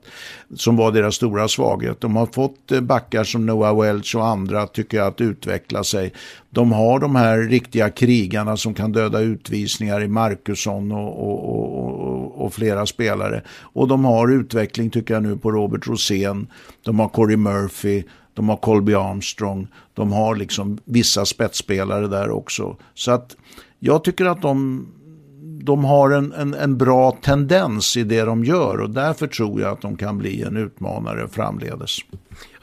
[0.55, 2.01] Som var deras stora svaghet.
[2.01, 6.13] De har fått eh, backar som Noah Welch och andra tycker jag att utveckla sig.
[6.49, 12.45] De har de här riktiga krigarna som kan döda utvisningar i Markusson och, och, och,
[12.45, 13.41] och, flera spelare.
[13.61, 16.47] Och de har utveckling tycker jag nu på Robert Rosén.
[16.83, 18.03] De har Corey Murphy
[18.35, 22.77] de har Colby Armstrong, de har liksom vissa spetsspelare där också.
[22.93, 23.35] Så att
[23.79, 24.87] jag tycker att de,
[25.63, 29.71] de har en, en, en, bra tendens i det de gör och därför tror jag
[29.71, 31.97] att de kan bli en utmanare framledes.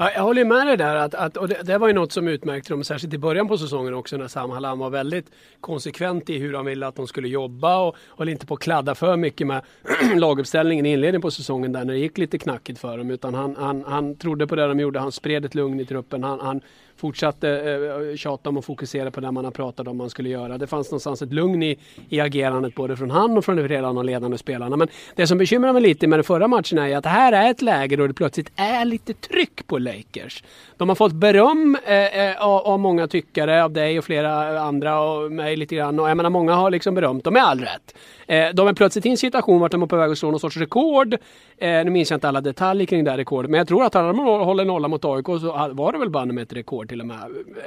[0.03, 2.29] Ja, jag håller med dig där att, att och det, det, var ju något som
[2.29, 5.27] utmärkte dem särskilt i början på säsongen också när Sam Hallam var väldigt
[5.61, 8.95] konsekvent i hur han ville att de skulle jobba och höll inte på att kladda
[8.95, 9.63] för mycket med
[10.17, 13.57] laguppställningen i inledningen på säsongen där när det gick lite knackigt för dem utan han,
[13.57, 16.61] han, han trodde på det de gjorde, han spred ett lugn i truppen, han, han
[16.97, 20.59] fortsatte eh, tjata om och fokusera på det man har pratat om man skulle göra.
[20.59, 24.07] Det fanns någonstans ett lugn i, i agerandet både från han och från de redan
[24.07, 24.77] ledande spelarna.
[24.77, 27.51] Men det som bekymrar mig lite med den förra matchen är att det här är
[27.51, 30.43] ett läge då det plötsligt är lite tryck på Lakers.
[30.77, 35.01] De har fått beröm eh, eh av, av, många tyckare, av dig och flera andra
[35.01, 36.01] och mig lite grann.
[36.01, 37.95] Och jag menar många har liksom berömt dem med all rätt.
[38.33, 40.41] Eh, de är plötsligt i en situation vart de är på väg att slå någon
[40.41, 41.15] sorts rekord.
[41.59, 43.97] Eh, nu minns jag inte alla detaljer kring det här rekordet, men jag tror att
[43.97, 47.01] alla de håller nolla mot AIK så var det väl bara med ett rekord till
[47.01, 47.19] och med.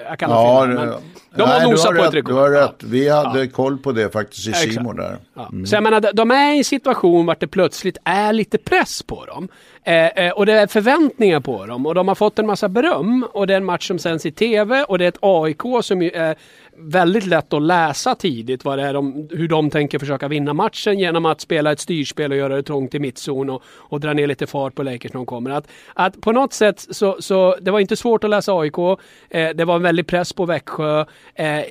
[0.10, 0.93] Jag kan ja, fel, men
[1.36, 2.34] de har nosat på ett rekord.
[2.34, 3.51] Du har rätt, vi hade ja.
[3.51, 5.17] koll på det faktiskt i Simon där.
[5.34, 5.47] Ja.
[5.51, 5.65] Mm.
[5.65, 9.25] Så jag menar, de är i en situation vart det plötsligt är lite press på
[9.25, 9.47] dem.
[9.84, 13.28] Eh, eh, och det är förväntningar på dem och de har fått en massa beröm
[13.32, 16.01] och det är en match som sänds i TV och det är ett AIK som
[16.01, 16.36] är
[16.77, 20.99] väldigt lätt att läsa tidigt vad det är de, hur de tänker försöka vinna matchen
[20.99, 24.27] genom att spela ett styrspel och göra det trångt i mittzon och, och dra ner
[24.27, 25.49] lite fart på Lakers när de kommer.
[25.51, 28.77] Att, att på något sätt så, så det var inte svårt att läsa AIK.
[29.29, 31.05] Eh, det var en väldig press på Växjö.
[31.35, 31.63] Eh,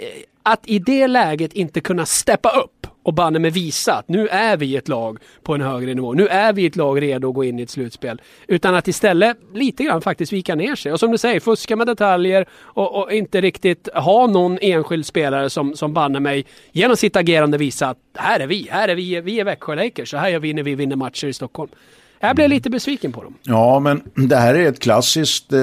[0.42, 4.56] att i det läget inte kunna steppa upp och banne med visa att nu är
[4.56, 6.14] vi ett lag på en högre nivå.
[6.14, 8.22] Nu är vi ett lag redo att gå in i ett slutspel.
[8.46, 10.92] Utan att istället lite grann faktiskt vika ner sig.
[10.92, 15.50] Och som du säger, fuska med detaljer och, och inte riktigt ha någon enskild spelare
[15.50, 19.20] som, som banne mig genom sitt agerande visa att här är vi, här är vi,
[19.20, 21.70] vi är Växjö Lakers, så här gör vi när vi vinner matcher i Stockholm.
[22.26, 23.34] Jag blev lite besviken på dem.
[23.42, 25.60] Ja, men det här är ett klassiskt, eh,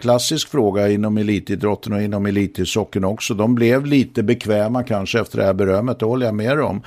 [0.00, 3.34] klassisk fråga inom elitidrotten och inom elithockeyn också.
[3.34, 6.82] De blev lite bekväma kanske efter det här berömmet, det håller jag med om.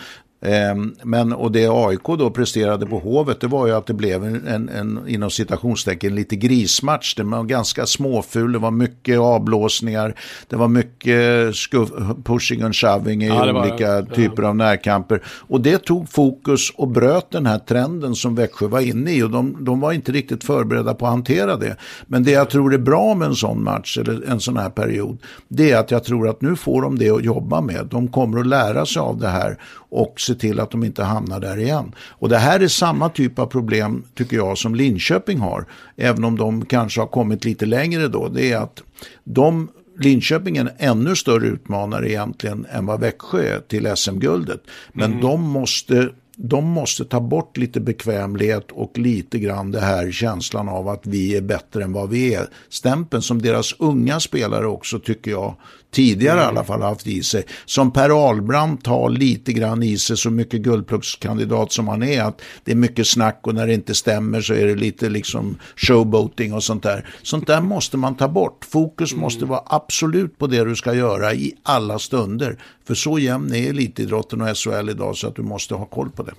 [0.45, 4.23] Ehm, men, och det AIK då presterade på Hovet, det var ju att det blev
[4.23, 7.15] en, en, en inom citationstecken, lite grismatch.
[7.15, 10.15] Det var ganska småful, det var mycket avblåsningar,
[10.47, 11.89] det var mycket skuff,
[12.23, 14.49] pushing and shoving i ja, olika var, typer ja.
[14.49, 15.23] av närkamper.
[15.25, 19.29] Och det tog fokus och bröt den här trenden som Växjö var inne i och
[19.29, 21.77] de, de var inte riktigt förberedda på att hantera det.
[22.07, 25.17] Men det jag tror är bra med en sån match, eller en sån här period,
[25.47, 27.87] det är att jag tror att nu får de det att jobba med.
[27.91, 29.57] De kommer att lära sig av det här
[29.95, 31.95] och se till att de inte hamnar där igen.
[32.09, 35.65] Och det här är samma typ av problem tycker jag som Linköping har.
[35.97, 38.27] Även om de kanske har kommit lite längre då.
[38.29, 38.83] Det är att
[39.23, 44.61] de Linköping är en ännu större utmanare egentligen än vad Växjö är till SM-guldet.
[44.93, 45.21] Men mm.
[45.21, 50.87] de måste de måste ta bort lite bekvämlighet och lite grann det här känslan av
[50.87, 52.47] att vi är bättre än vad vi är.
[52.69, 55.55] Stämpeln som deras unga spelare också tycker jag
[55.95, 56.45] tidigare mm.
[56.45, 57.43] i alla fall haft i sig.
[57.65, 62.21] Som Per Ahlbrandt har lite grann i sig så mycket guldpluckskandidat som han är.
[62.21, 65.57] Att det är mycket snack och när det inte stämmer så är det lite liksom
[65.75, 67.09] showboating och sånt där.
[67.23, 68.65] Sånt där måste man ta bort.
[68.69, 69.21] Fokus mm.
[69.21, 72.57] måste vara absolut på det du ska göra i alla stunder.
[72.87, 76.23] För så jämn är elitidrotten och SHL idag så att du måste ha koll på
[76.23, 76.33] det.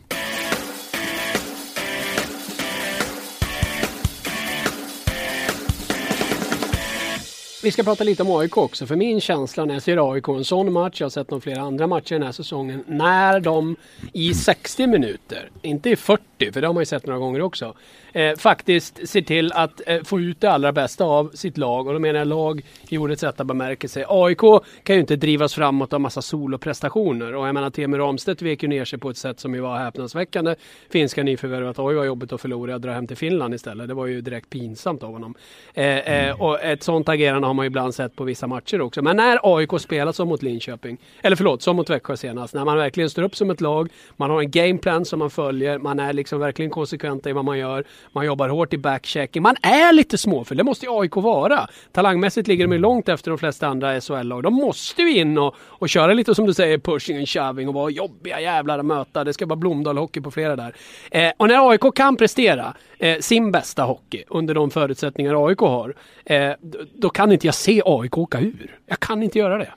[7.66, 10.44] Vi ska prata lite om AIK också, för min känsla när jag ser AIK en
[10.44, 13.76] sån match, jag har sett några flera andra matcher den här säsongen, när de
[14.12, 17.42] i 60 minuter, inte i 40 40, för det har man ju sett några gånger
[17.42, 17.74] också,
[18.12, 21.86] eh, faktiskt ser till att eh, få ut det allra bästa av sitt lag.
[21.86, 24.04] Och då menar jag lag i ordets rätta bemärkelse.
[24.08, 24.40] AIK
[24.82, 27.34] kan ju inte drivas framåt av massa soloprestationer.
[27.34, 29.78] Och jag menar Teemu Ramstedt vek ju ner sig på ett sätt som ju var
[29.78, 30.54] häpnadsväckande.
[30.90, 33.88] Finska nyförvärvet, oj vad jobbigt att förlora, och dra hem till Finland istället.
[33.88, 35.34] Det var ju direkt pinsamt av honom.
[35.74, 36.40] Eh, eh, mm.
[36.40, 39.02] och ett sånt agerande har man ju ibland sett på vissa matcher också.
[39.02, 42.76] Men när AIK spelar som mot Linköping, eller förlåt, som mot Växjö senast, när man
[42.76, 46.12] verkligen står upp som ett lag, man har en gameplan som man följer, man är
[46.12, 49.92] liksom Liksom verkligen konsekventa i vad man gör, man jobbar hårt i backchecking, man är
[49.92, 51.68] lite småfull, det måste ju AIK vara.
[51.92, 54.42] Talangmässigt ligger de ju långt efter de flesta andra SHL-lag.
[54.42, 57.74] De måste ju in och, och köra lite som du säger, pushing and shoving och
[57.74, 59.24] vara jobbiga jävlar att möta.
[59.24, 60.74] Det ska vara Blomdal-hockey på flera där.
[61.10, 65.94] Eh, och när AIK kan prestera eh, sin bästa hockey under de förutsättningar AIK har,
[66.24, 66.50] eh,
[66.94, 68.78] då kan inte jag se AIK åka ur.
[68.86, 69.72] Jag kan inte göra det.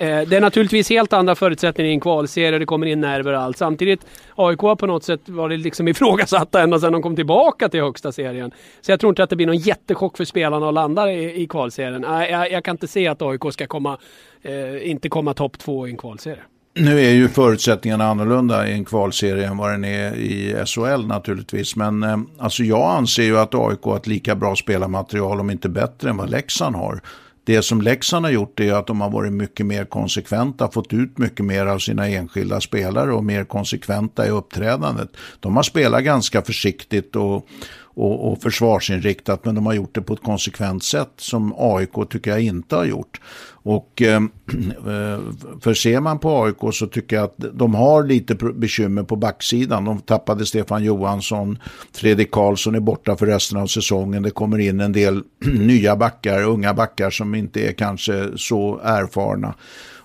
[0.00, 3.40] Eh, det är naturligtvis helt andra förutsättningar i en kvalserie, det kommer in nerver och
[3.40, 3.56] allt.
[3.56, 4.00] Samtidigt,
[4.34, 8.12] AIK har på något sätt varit liksom ifrågasatta ända sedan de kom tillbaka till högsta
[8.12, 8.50] serien.
[8.80, 11.46] Så jag tror inte att det blir någon jättechock för spelarna att landa i, i
[11.46, 12.02] kvalserien.
[12.02, 13.98] Jag, jag, jag, kan inte se att AIK ska komma,
[14.42, 16.42] eh, inte komma topp två i en kvalserie.
[16.74, 21.76] Nu är ju förutsättningarna annorlunda i en kvalserie än vad den är i SHL naturligtvis.
[21.76, 25.68] Men eh, alltså jag anser ju att AIK har ett lika bra spelarmaterial, om inte
[25.68, 27.00] bättre, än vad Leksand har.
[27.44, 31.18] Det som Leksand har gjort är att de har varit mycket mer konsekventa, fått ut
[31.18, 35.08] mycket mer av sina enskilda spelare och mer konsekventa i uppträdandet.
[35.40, 37.48] De har spelat ganska försiktigt och,
[37.94, 42.30] och, och försvarsinriktat men de har gjort det på ett konsekvent sätt som AIK tycker
[42.30, 43.20] jag inte har gjort.
[43.62, 44.30] Och ehm,
[44.70, 45.20] eh,
[45.60, 49.84] för ser man på AIK så tycker jag att de har lite bekymmer på backsidan.
[49.84, 51.58] De tappade Stefan Johansson,
[51.92, 54.22] Fredrik Karlsson är borta för resten av säsongen.
[54.22, 59.54] Det kommer in en del nya backar, unga backar som inte är kanske så erfarna.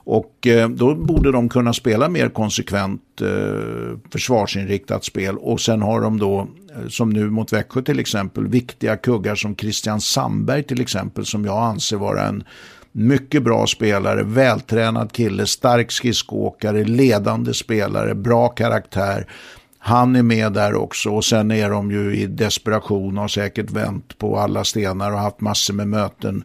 [0.06, 5.38] Och eh, då borde de kunna spela mer konsekvent eh, försvarsinriktat spel.
[5.38, 9.56] Och sen har de då, eh, som nu mot Växjö till exempel, viktiga kuggar som
[9.56, 12.44] Christian Sandberg till exempel, som jag anser vara en
[12.92, 19.28] mycket bra spelare, vältränad kille, stark skridskoåkare, ledande spelare, bra karaktär.
[19.88, 23.72] Han är med där också och sen är de ju i desperation och har säkert
[23.72, 26.44] vänt på alla stenar och haft massor med möten.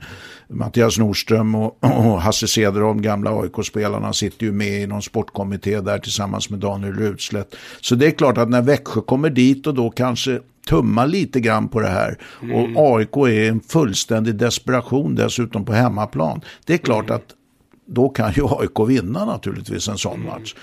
[0.49, 5.99] Mattias Nordström och, och Hasse Cederholm, gamla AIK-spelarna, sitter ju med i någon sportkommitté där
[5.99, 7.57] tillsammans med Daniel Rutslätt.
[7.81, 11.69] Så det är klart att när Växjö kommer dit och då kanske tumma lite grann
[11.69, 12.19] på det här.
[12.43, 12.77] Mm.
[12.77, 16.41] Och AIK är en fullständig desperation dessutom på hemmaplan.
[16.65, 17.17] Det är klart mm.
[17.17, 17.35] att
[17.87, 20.55] då kan ju AIK vinna naturligtvis en sån match.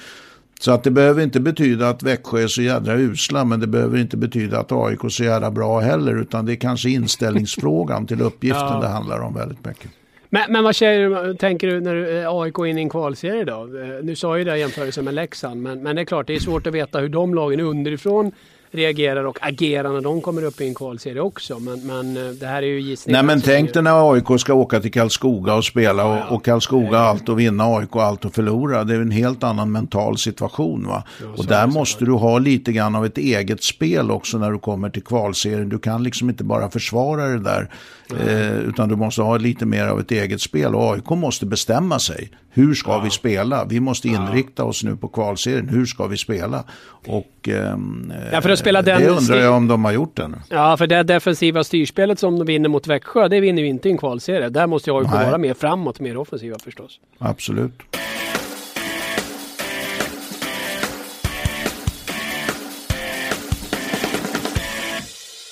[0.59, 3.97] Så att det behöver inte betyda att Växjö är så jädra usla, men det behöver
[3.97, 8.21] inte betyda att AIK är så jädra bra heller, utan det är kanske inställningsfrågan till
[8.21, 8.79] uppgiften ja.
[8.81, 9.91] det handlar om väldigt mycket.
[10.29, 13.61] Men, men vad säger, tänker du när du, eh, AIK in i en kvalserie då?
[13.61, 16.39] Eh, nu sa ju det jämförelse med Leksand, men, men det är klart det är
[16.39, 18.31] svårt att veta hur de lagen underifrån
[18.71, 21.59] reagerar och agerar när de kommer upp i en kvalserie också.
[21.59, 23.23] Men, men eh, det här är ju gissningar.
[23.23, 26.35] Nej men tänk dig när AIK ska åka till Karlskoga och spela ja, ja.
[26.35, 28.83] och, Karlskoga allt och vinna, AIK allt och förlora.
[28.83, 31.03] Det är en helt annan mental situation va.
[31.21, 34.59] Ja, och där måste du ha lite grann av ett eget spel också när du
[34.59, 35.69] kommer till kvalserien.
[35.69, 37.69] Du kan liksom inte bara försvara det där.
[38.11, 41.99] Eh, utan du måste ha lite mer av ett eget spel och AIK måste bestämma
[41.99, 42.31] sig.
[42.49, 42.99] Hur ska ja.
[42.99, 43.65] vi spela?
[43.65, 45.69] Vi måste inrikta oss nu på kvalserien.
[45.69, 46.63] Hur ska vi spela?
[47.07, 47.77] Och eh,
[48.31, 50.37] ja, för att spela den det undrar jag om de har gjort ännu.
[50.49, 53.91] Ja, för det defensiva styrspelet som de vinner mot Växjö, det vinner ju inte i
[53.91, 54.49] en kvalserie.
[54.49, 56.99] Där måste AIK vara mer framåt, mer offensiva förstås.
[57.17, 57.73] Absolut.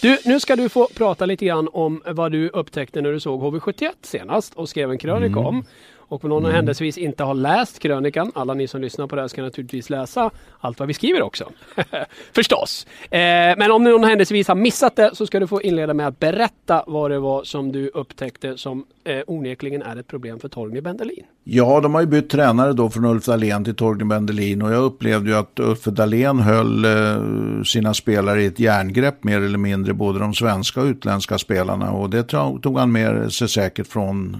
[0.05, 3.41] Du, nu ska du få prata lite grann om vad du upptäckte när du såg
[3.41, 5.45] HV71 senast och skrev en krönika mm.
[5.45, 5.65] om.
[5.95, 6.55] Och om någon mm.
[6.55, 10.31] händelsevis inte har läst krönikan, alla ni som lyssnar på det här ska naturligtvis läsa
[10.59, 11.51] allt vad vi skriver också.
[12.31, 12.87] Förstås!
[13.03, 13.19] Eh,
[13.57, 16.83] men om någon händelsevis har missat det så ska du få inleda med att berätta
[16.87, 21.23] vad det var som du upptäckte som eh, onekligen är ett problem för Torgny Bendelin.
[21.43, 24.83] Ja, de har ju bytt tränare då från Ulf Dahlén till Torgny Bendelin och jag
[24.83, 29.93] upplevde ju att Ulf Dahlén höll eh, sina spelare i ett järngrepp mer eller mindre,
[29.93, 32.23] både de svenska och utländska spelarna och det
[32.61, 34.37] tog han med sig säkert från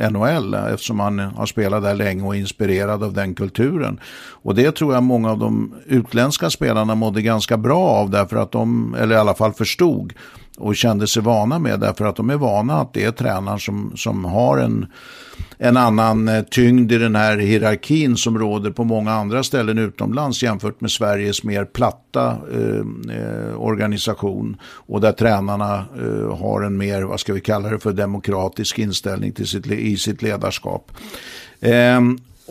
[0.00, 4.00] eh, NHL eftersom han har spelat där länge och är inspirerad av den kulturen.
[4.42, 8.52] Och det tror jag många av de utländska spelarna mådde ganska bra av därför att
[8.52, 10.12] de, eller i alla fall förstod
[10.60, 13.92] och kände sig vana med därför att de är vana att det är tränaren som,
[13.96, 14.86] som har en,
[15.58, 20.42] en annan eh, tyngd i den här hierarkin som råder på många andra ställen utomlands
[20.42, 27.02] jämfört med Sveriges mer platta eh, eh, organisation och där tränarna eh, har en mer,
[27.02, 30.92] vad ska vi kalla det för, demokratisk inställning till sitt, i sitt ledarskap.
[31.60, 32.00] Eh,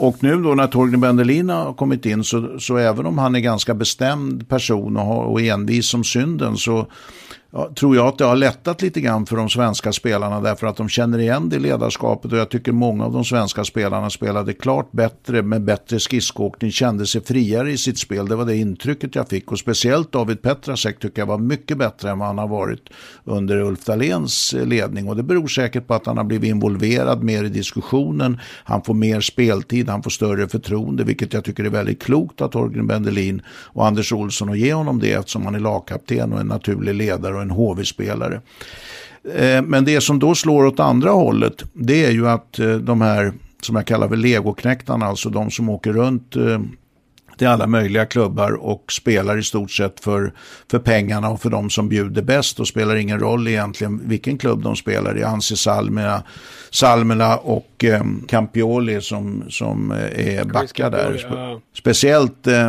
[0.02, 3.40] Och nu då när Torgny Bendelin har kommit in så, så även om han är
[3.40, 6.88] ganska bestämd person och, har, och envis som synden så
[7.52, 10.78] ja, tror jag att det har lättat lite grann för de svenska spelarna därför att
[10.78, 14.92] de känner igen det ledarskapet och jag tycker många av de svenska spelarna spelade klart
[14.92, 18.28] bättre med bättre skridskoåkning, kände sig friare i sitt spel.
[18.28, 22.10] Det var det intrycket jag fick och speciellt David Petrasek tycker jag var mycket bättre
[22.10, 22.90] än vad han har varit
[23.24, 27.44] under Ulf Dahléns ledning och det beror säkert på att han har blivit involverad mer
[27.44, 28.40] i diskussionen.
[28.64, 32.52] Han får mer speltid, han får större förtroende vilket jag tycker är väldigt klokt att
[32.52, 36.48] Torgny Bendelin och Anders Olsson och ge honom det eftersom han är lagkapten och en
[36.48, 38.42] naturlig ledare och en HV-spelare.
[39.36, 43.02] Eh, men det som då slår åt andra hållet, det är ju att eh, de
[43.02, 46.60] här som jag kallar för legoknäktarna, alltså de som åker runt eh,
[47.42, 50.34] eh, till alla möjliga klubbar och spelar i stort sett för,
[50.72, 54.64] för pengarna och för de som bjuder bäst och spelar ingen roll egentligen vilken klubb
[54.64, 55.24] de spelar i.
[55.24, 56.24] Ansi Salmela,
[56.72, 61.28] Salmela och eh, Campioli som, som är backar där.
[61.30, 61.60] Ja.
[61.80, 62.68] Speciellt eh,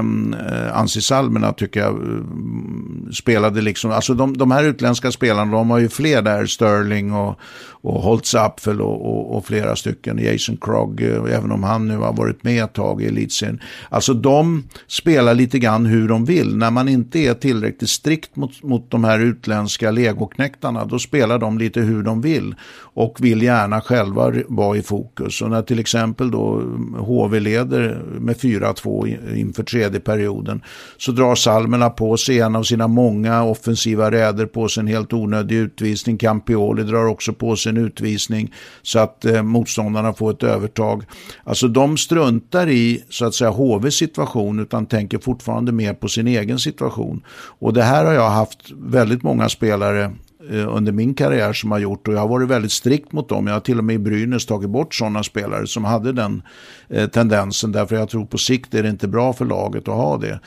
[0.73, 5.79] Ansi Salmela tycker jag eh, spelade liksom, alltså de, de här utländska spelarna, de har
[5.79, 7.39] ju fler där, Sterling och,
[7.83, 11.97] och Holtz Apfel och, och, och, flera stycken, Jason Krog, eh, även om han nu
[11.97, 13.61] har varit med ett tag i elitserien.
[13.89, 16.57] Alltså de spelar lite grann hur de vill.
[16.57, 21.59] När man inte är tillräckligt strikt mot, mot de här utländska legoknäktarna, då spelar de
[21.59, 22.55] lite hur de vill
[22.95, 25.43] och vill gärna själva vara i fokus.
[25.43, 26.63] Och när till exempel då
[26.99, 30.63] HV leder med 4-2 inför tredje perioden
[30.99, 35.13] så drar Salmerna på sig en av sina många offensiva räder på sig en helt
[35.13, 36.19] onödig utvisning.
[36.19, 41.05] Campioli drar också på sig en utvisning så att eh, motståndarna får ett övertag.
[41.45, 46.27] Alltså de struntar i så att säga HVs situation utan tänker fortfarande mer på sin
[46.27, 47.23] egen situation.
[47.59, 50.13] Och det här har jag haft väldigt många spelare
[50.51, 53.47] eh, under min karriär som har gjort och jag har varit väldigt strikt mot dem.
[53.47, 56.43] Jag har till och med i Brynäs tagit bort sådana spelare som hade den
[56.89, 60.17] eh, tendensen därför jag tror på sikt är det inte bra för laget att ha
[60.17, 60.41] det.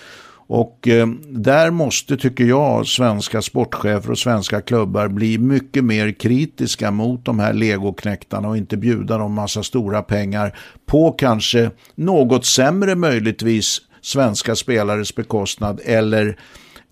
[0.47, 6.91] Och eh, där måste, tycker jag, svenska sportchefer och svenska klubbar bli mycket mer kritiska
[6.91, 12.95] mot de här legoknäktarna och inte bjuda dem massa stora pengar på kanske något sämre
[12.95, 16.37] möjligtvis svenska spelares bekostnad eller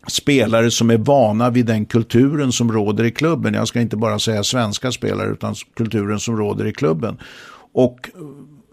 [0.07, 3.53] spelare som är vana vid den kulturen som råder i klubben.
[3.53, 7.17] Jag ska inte bara säga svenska spelare utan kulturen som råder i klubben.
[7.73, 8.09] Och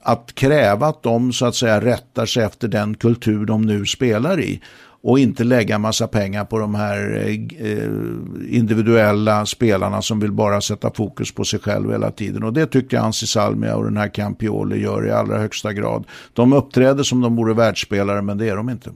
[0.02, 4.40] att kräva att de så att säga rättar sig efter den kultur de nu spelar
[4.40, 4.60] i
[5.02, 10.90] och inte lägga massa pengar på de här eh, individuella spelarna som vill bara sätta
[10.90, 12.42] fokus på sig själv hela tiden.
[12.42, 16.04] Och det tycker jag Ansi Salmia och den här Campioli gör i allra högsta grad.
[16.32, 18.90] De uppträder som de vore världsspelare men det är de inte.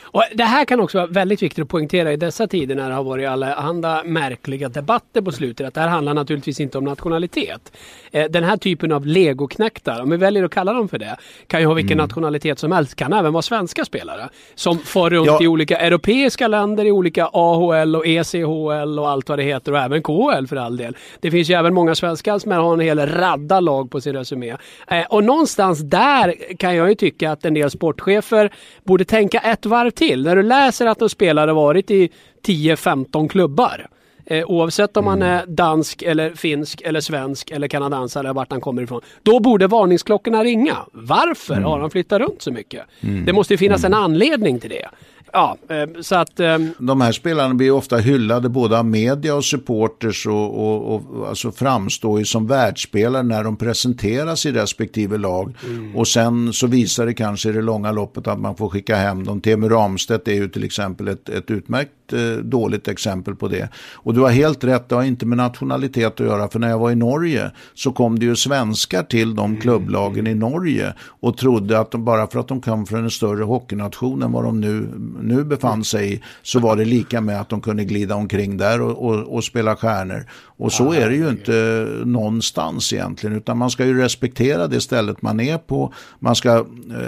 [0.00, 2.94] Och det här kan också vara väldigt viktigt att poängtera i dessa tider när det
[2.94, 5.66] har varit alla märkliga debatter på slutet.
[5.66, 7.72] Att det här handlar naturligtvis inte om nationalitet.
[8.10, 11.16] Eh, den här typen av legoknäktar, om vi väljer att kalla dem för det,
[11.46, 12.04] kan ju ha vilken mm.
[12.04, 12.94] nationalitet som helst.
[12.96, 14.28] Kan även vara svenska spelare.
[14.54, 15.38] Som far runt ja.
[15.42, 19.78] i olika europeiska länder, i olika AHL och ECHL och allt vad det heter och
[19.78, 20.96] även KHL för all del.
[21.20, 24.56] Det finns ju även många svenskar som har en hel radda lag på sin resumé.
[24.88, 28.50] Eh, och någonstans där kan jag ju tycka att en del sportchefer
[28.84, 30.22] borde tänka ett varv till.
[30.24, 32.10] När du läser att en spelare varit i
[32.46, 33.86] 10-15 klubbar.
[34.26, 35.34] Eh, oavsett om man mm.
[35.34, 39.00] är dansk eller finsk eller svensk eller kanadensare eller vart han kommer ifrån.
[39.22, 40.76] Då borde varningsklockorna ringa.
[40.92, 41.64] Varför mm.
[41.64, 42.82] har han flyttat runt så mycket?
[43.00, 43.24] Mm.
[43.24, 44.04] Det måste finnas en mm.
[44.04, 44.86] anledning till det
[45.32, 46.40] ja, eh, så att...
[46.40, 46.70] Um...
[46.78, 51.52] De här spelarna blir ofta hyllade både av media och supporters och, och, och alltså
[51.52, 55.54] framstår ju som världsspelare när de presenteras i respektive lag.
[55.66, 55.96] Mm.
[55.96, 59.24] Och sen så visar det kanske i det långa loppet att man får skicka hem
[59.24, 59.40] dem.
[59.40, 63.68] Teemu Ramstedt är ju till exempel ett, ett utmärkt eh, dåligt exempel på det.
[63.94, 66.48] Och du har helt rätt, det har inte med nationalitet att göra.
[66.48, 69.60] För när jag var i Norge så kom det ju svenskar till de mm.
[69.60, 73.44] klubblagen i Norge och trodde att de, bara för att de kom från en större
[73.44, 74.88] hockeynation än vad de nu
[75.22, 78.80] nu befann sig i så var det lika med att de kunde glida omkring där
[78.80, 80.26] och, och, och spela stjärnor.
[80.58, 85.22] Och så är det ju inte någonstans egentligen utan man ska ju respektera det stället
[85.22, 85.92] man är på.
[86.18, 86.64] Man ska eh,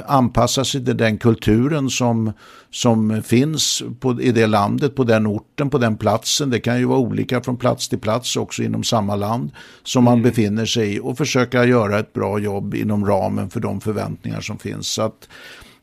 [0.06, 2.32] anpassa sig till den kulturen som,
[2.70, 6.50] som finns på, i det landet, på den orten, på den platsen.
[6.50, 9.50] Det kan ju vara olika från plats till plats också inom samma land
[9.82, 10.22] som man mm.
[10.22, 14.58] befinner sig i och försöka göra ett bra jobb inom ramen för de förväntningar som
[14.58, 14.88] finns.
[14.88, 15.28] Så att,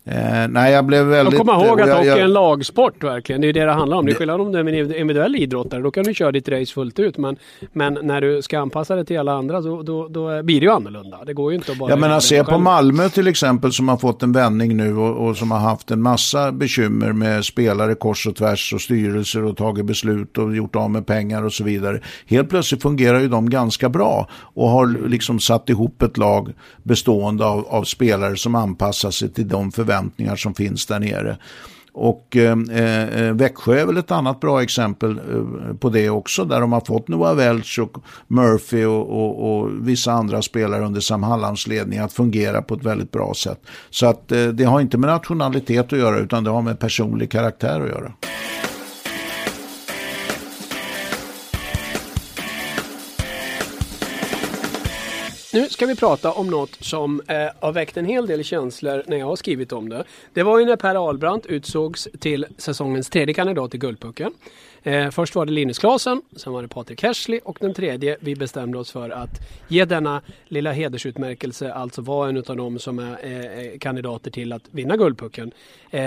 [0.08, 1.40] Eh, nej, jag blev väldigt...
[1.40, 3.42] Och kom ihåg att jag, hockey är en lagsport verkligen.
[3.42, 4.06] Det är det det handlar om.
[4.06, 5.82] Det är skillnad om du är en individuell idrottare.
[5.82, 7.18] Då kan du köra ditt race fullt ut.
[7.18, 7.38] Men,
[7.74, 10.72] men när du ska anpassa dig till alla andra då, då, då blir det ju
[10.72, 11.26] annorlunda.
[11.26, 11.90] Det går ju inte att bara...
[11.90, 15.38] Jag menar, se på Malmö till exempel som har fått en vändning nu och, och,
[15.38, 19.86] som har haft en massa bekymmer med spelare kors och tvärs och styrelser och tagit
[19.86, 22.00] beslut och gjort av med pengar och så vidare.
[22.28, 26.54] Helt plötsligt fungerar ju de ganska bra och har liksom satt ihop ett lag
[26.84, 31.38] bestående av, av spelare som anpassar sig till de förväntningar som finns där nere.
[31.98, 36.62] Och eh, eh, Växjö är väl ett annat bra exempel eh, på det också, där
[36.62, 41.24] de har fått Noah Welch och Murphy och, och, och, vissa andra spelare under Sam
[41.24, 43.60] Hallands ledning att fungera på ett väldigt bra sätt.
[43.90, 47.32] Så att eh, det har inte med nationalitet att göra, utan det har med personlig
[47.32, 48.12] karaktär att göra.
[55.56, 59.18] Nu ska vi prata om något som eh, har väckt en hel del känslor när
[59.18, 60.04] jag har skrivit om det.
[60.34, 64.34] Det var ju när Per Ahlbrandt utsågs till säsongens tredje kandidat i Guldpucken.
[64.86, 68.36] Eh, först var det Linus Klasen, sen var det Patrik Hersley och den tredje vi
[68.36, 73.18] bestämde oss för att ge denna lilla hedersutmärkelse, alltså vara en av dem som är
[73.24, 75.52] eh, eh, kandidater till att vinna Guldpucken,
[75.92, 76.02] eh,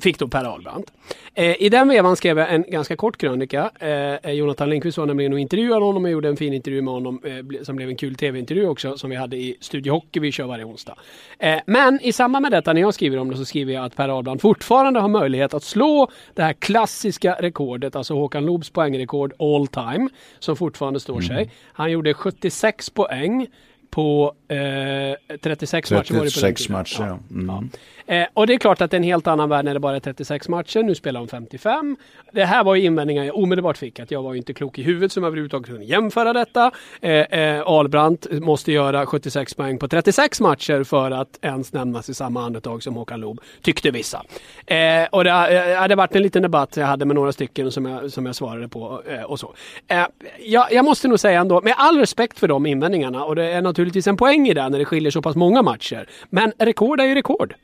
[0.00, 0.92] fick då Per Ahlbrandt.
[1.34, 3.70] Eh, I den vevan skrev jag en ganska kort krönika.
[3.78, 6.94] Eh, eh Jonathan Lindqvist var nämligen och intervjuade honom och gjorde en fin intervju med
[6.94, 10.32] honom eh, som blev en kul tv-intervju också som vi hade i Studio Hockey vi
[10.32, 10.94] kör varje onsdag.
[11.38, 13.96] Eh, men i samband med detta när jag skriver om det så skriver jag att
[13.96, 18.70] Per Ahlbrandt fortfarande har möjlighet att slå det här klassiska rekordet, alltså alltså Håkan Loobs
[18.70, 20.08] poängrekord all time
[20.38, 21.36] som fortfarande står sig.
[21.36, 21.48] Mm.
[21.72, 23.46] Han gjorde 76 poäng
[23.90, 26.14] på eh, 36 matcher.
[26.14, 27.18] Var det på matcher, ja.
[27.30, 27.46] Mm.
[27.46, 27.62] ja.
[28.06, 29.96] Eh, och det är klart att det är en helt annan värld när det bara
[29.96, 30.82] är 36 matcher.
[30.82, 31.96] Nu spelar de 55.
[32.32, 34.00] Det här var ju invändningar jag omedelbart fick.
[34.00, 36.70] Att jag var inte klok i huvudet som överhuvudtaget kunde jämföra detta.
[37.00, 42.14] Eh, eh, Albrandt måste göra 76 poäng på 36 matcher för att ens nämnas i
[42.14, 44.22] samma andetag som Håkan Loob, tyckte vissa.
[44.66, 47.86] Eh, och det eh, hade varit en liten debatt jag hade med några stycken som
[47.86, 49.54] jag, som jag svarade på eh, och så.
[49.88, 50.06] Eh,
[50.44, 53.62] jag, jag måste nog säga ändå, med all respekt för de invändningarna och det är
[53.62, 56.08] naturligtvis en poäng i det när det skiljer så pass många matcher.
[56.30, 57.54] Men rekord är ju rekord.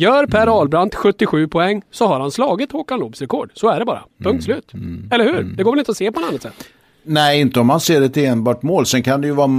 [0.00, 0.54] Gör Per mm.
[0.54, 3.50] Ahlbrandt 77 poäng så har han slagit Håkan Loobs rekord.
[3.54, 3.98] Så är det bara.
[3.98, 4.42] Punkt mm.
[4.42, 4.74] slut.
[4.74, 5.08] Mm.
[5.12, 5.42] Eller hur?
[5.42, 6.68] Det går väl inte att se på något annat sätt.
[7.02, 8.86] Nej, inte om man ser det till enbart mål.
[8.86, 9.50] Sen kan det ju vara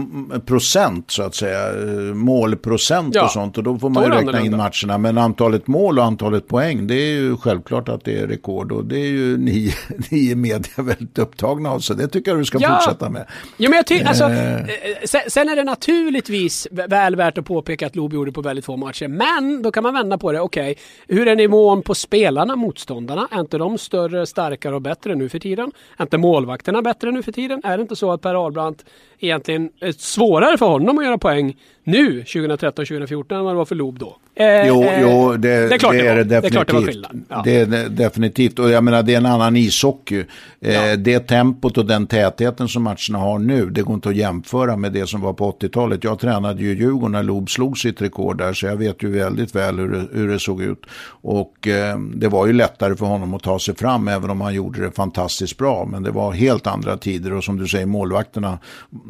[0.45, 1.73] procent så att säga.
[2.13, 3.57] Målprocent ja, och sånt.
[3.57, 4.97] Och då får man ju räkna in matcherna.
[4.97, 8.71] Men antalet mål och antalet poäng, det är ju självklart att det är rekord.
[8.71, 9.73] Och det är ju ni,
[10.09, 11.79] ni i media väldigt upptagna av.
[11.79, 12.75] Så det tycker jag du ska ja.
[12.75, 13.25] fortsätta med.
[13.57, 14.59] Ja, men jag tycker, alltså, eh.
[14.59, 14.65] Eh,
[15.05, 18.77] sen, sen, är det naturligtvis väl värt att påpeka att Lob gjorde på väldigt få
[18.77, 19.07] matcher.
[19.07, 20.39] Men då kan man vända på det.
[20.39, 20.75] Okej, okay,
[21.17, 23.27] hur är nivån på spelarna, motståndarna?
[23.31, 25.71] Är inte de större, starkare och bättre nu för tiden?
[25.97, 27.61] Är inte målvakterna bättre nu för tiden?
[27.63, 28.85] Är det inte så att Per Ahlbrandt
[29.21, 33.75] egentligen är svårare för honom att göra poäng nu 2013-2014 än vad det var för
[33.75, 34.17] Loob då?
[34.35, 36.41] Eh, jo, eh, jo det, det, är klart det, är det, definitivt.
[36.41, 37.23] Det är klart det var skillnad.
[37.29, 37.41] Ja.
[37.45, 38.59] Det är definitivt.
[38.59, 40.23] Och jag menar, det är en annan ishockey.
[40.61, 40.95] Eh, ja.
[40.95, 44.93] Det tempot och den tätheten som matcherna har nu, det går inte att jämföra med
[44.93, 46.03] det som var på 80-talet.
[46.03, 49.55] Jag tränade ju Djurgården när Loob slog sitt rekord där, så jag vet ju väldigt
[49.55, 50.85] väl hur det, hur det såg ut.
[51.21, 54.53] Och eh, det var ju lättare för honom att ta sig fram, även om han
[54.53, 55.85] gjorde det fantastiskt bra.
[55.85, 58.59] Men det var helt andra tider och som du säger, målvakterna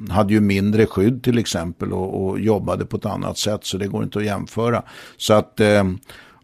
[0.10, 3.88] hade ju mindre skydd till exempel och, och jobbade på ett annat sätt, så det
[3.88, 4.84] går inte att jämföra.
[5.18, 5.84] Så att eh,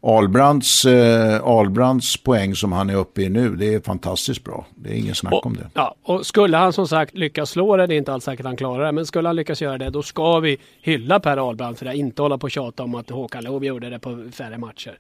[0.02, 4.66] Ahlbrands, eh, Ahlbrands poäng som han är uppe i nu, det är fantastiskt bra.
[4.76, 5.70] Det är ingen snack och, om det.
[5.74, 8.58] Ja, och skulle han som sagt lyckas slå det, det är inte alls säkert han
[8.58, 11.86] klarar det, men skulle han lyckas göra det, då ska vi hylla Per Ahlbrand för
[11.86, 11.96] det.
[11.96, 14.98] Inte hålla på och tjata om att Håkan Loob gjorde det på färre matcher.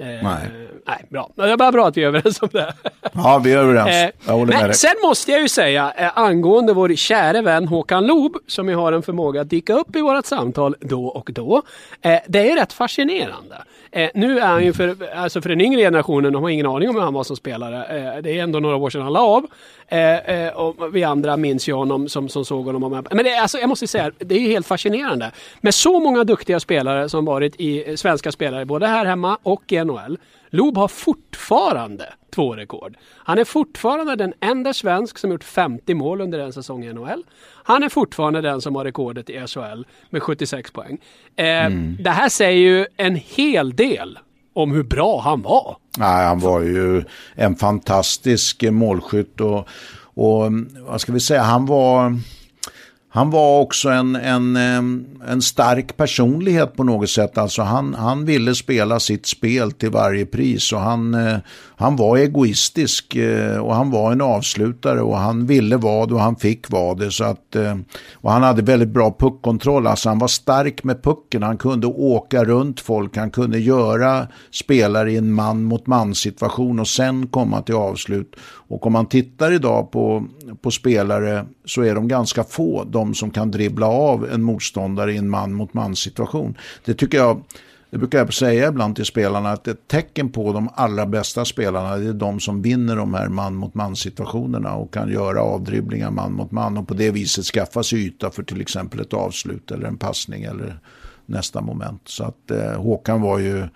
[0.00, 0.50] Eh, nej.
[0.86, 1.30] nej, bra.
[1.34, 2.74] Det är bara bra att vi är överens om det.
[3.12, 4.14] Ja, vi är överens.
[4.26, 4.74] Jag håller med dig.
[4.74, 8.92] Sen måste jag ju säga eh, angående vår käre vän Håkan Loob som ju har
[8.92, 11.62] en förmåga att dyka upp i vårat samtal då och då.
[12.02, 13.56] Eh, det är rätt fascinerande.
[13.92, 16.88] Eh, nu är han ju för, alltså för den yngre generationen, de har ingen aning
[16.88, 17.84] om hur han var som spelare.
[17.84, 19.46] Eh, det är ändå några år sedan han la av.
[19.88, 23.04] Eh, eh och vi andra minns ju honom som, som såg honom.
[23.10, 25.30] Men det, alltså, jag måste säga, det är ju helt fascinerande.
[25.60, 29.72] Med så många duktiga spelare som varit i eh, svenska spelare, både här hemma och
[29.72, 30.18] i NHL.
[30.50, 32.96] Loob har fortfarande två rekord.
[33.16, 37.24] Han är fortfarande den enda svensk som gjort 50 mål under en säsong i NHL.
[37.64, 40.98] Han är fortfarande den som har rekordet i SHL med 76 poäng.
[41.36, 41.96] Eh, mm.
[42.00, 44.18] Det här säger ju en hel del
[44.52, 45.76] om hur bra han var.
[45.98, 49.68] Nej, han var ju en fantastisk målskytt och,
[50.14, 50.52] och
[50.86, 52.18] vad ska vi säga, han var
[53.12, 54.56] han var också en, en,
[55.28, 57.38] en stark personlighet på något sätt.
[57.38, 61.38] Alltså han, han ville spela sitt spel till varje pris och han, eh,
[61.76, 66.36] han var egoistisk eh, och han var en avslutare och han ville vad och han
[66.36, 66.98] fick vad.
[66.98, 67.10] det.
[67.10, 67.76] Så att, eh,
[68.14, 72.44] och han hade väldigt bra puckkontroll, alltså han var stark med pucken, han kunde åka
[72.44, 77.62] runt folk, han kunde göra spelare i en man mot man situation och sen komma
[77.62, 78.36] till avslut.
[78.42, 80.24] Och om man tittar idag på,
[80.62, 85.16] på spelare så är de ganska få, de som kan dribbla av en motståndare i
[85.16, 86.58] en man mot man situation.
[86.84, 87.42] Det tycker jag
[87.90, 91.96] det brukar jag säga ibland till spelarna att ett tecken på de allra bästa spelarna
[91.96, 96.10] det är de som vinner de här man mot man situationerna och kan göra avdribblingar
[96.10, 99.70] man mot man och på det viset skaffa sig yta för till exempel ett avslut
[99.70, 100.78] eller en passning eller
[101.26, 102.02] nästa moment.
[102.04, 103.68] Så att eh, Håkan var ju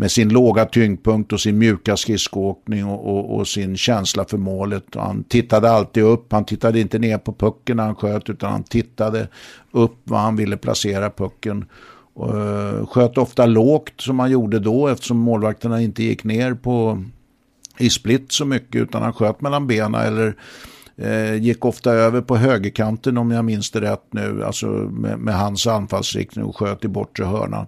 [0.00, 4.96] med sin låga tyngdpunkt och sin mjuka skridskoåkning och, och, och, sin känsla för målet.
[4.96, 8.52] Och han tittade alltid upp, han tittade inte ner på pucken när han sköt utan
[8.52, 9.28] han tittade
[9.70, 11.64] upp var han ville placera pucken.
[12.14, 17.04] Och, eh, sköt ofta lågt som han gjorde då eftersom målvakterna inte gick ner på
[17.78, 20.36] i split så mycket utan han sköt mellan benen eller
[20.96, 25.34] eh, gick ofta över på högerkanten om jag minns det rätt nu, alltså med, med
[25.34, 27.66] hans anfallsriktning och sköt i bortre hörnan.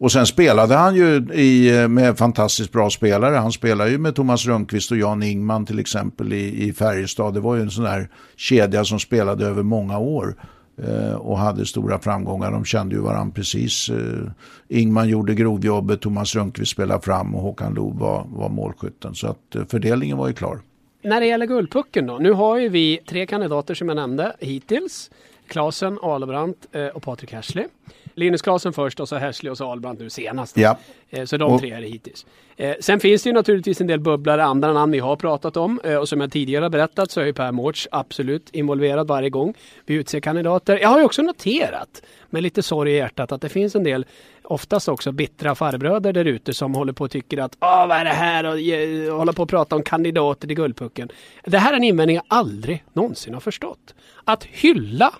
[0.00, 3.36] Och sen spelade han ju i, med fantastiskt bra spelare.
[3.36, 7.34] Han spelade ju med Thomas Rönnqvist och Jan Ingman till exempel i, i Färjestad.
[7.34, 10.34] Det var ju en sån där kedja som spelade över många år
[10.82, 12.52] eh, och hade stora framgångar.
[12.52, 13.88] De kände ju varandra precis.
[13.88, 14.30] Eh,
[14.68, 19.14] Ingman gjorde grovjobbet, Thomas Rönnqvist spelade fram och Håkan Loob var, var målskytten.
[19.14, 20.60] Så att eh, fördelningen var ju klar.
[21.02, 22.18] När det gäller Guldpucken då.
[22.18, 25.10] Nu har ju vi tre kandidater som jag nämnde hittills.
[25.50, 27.66] Klasen, Alebrandt eh, och Patrik Hersley.
[28.14, 30.56] Linus Klasen först och så Hersley och så Albrant nu senast.
[30.56, 30.78] Ja.
[31.10, 32.26] Eh, så de tre är det hittills.
[32.56, 35.80] Eh, sen finns det ju naturligtvis en del bubblare, andra namn vi har pratat om.
[36.00, 39.54] Och som jag tidigare har berättat så är ju Per Mårts absolut involverad varje gång
[39.86, 40.78] vi utser kandidater.
[40.78, 44.06] Jag har ju också noterat med lite sorg i hjärtat att det finns en del
[44.42, 48.04] oftast också bittra farbröder där ute som håller på och tycker att Åh, vad är
[48.04, 51.08] det här och håller på att prata om kandidater till Guldpucken.
[51.44, 53.94] Det här är en invändning jag aldrig någonsin har förstått.
[54.24, 55.12] Att hylla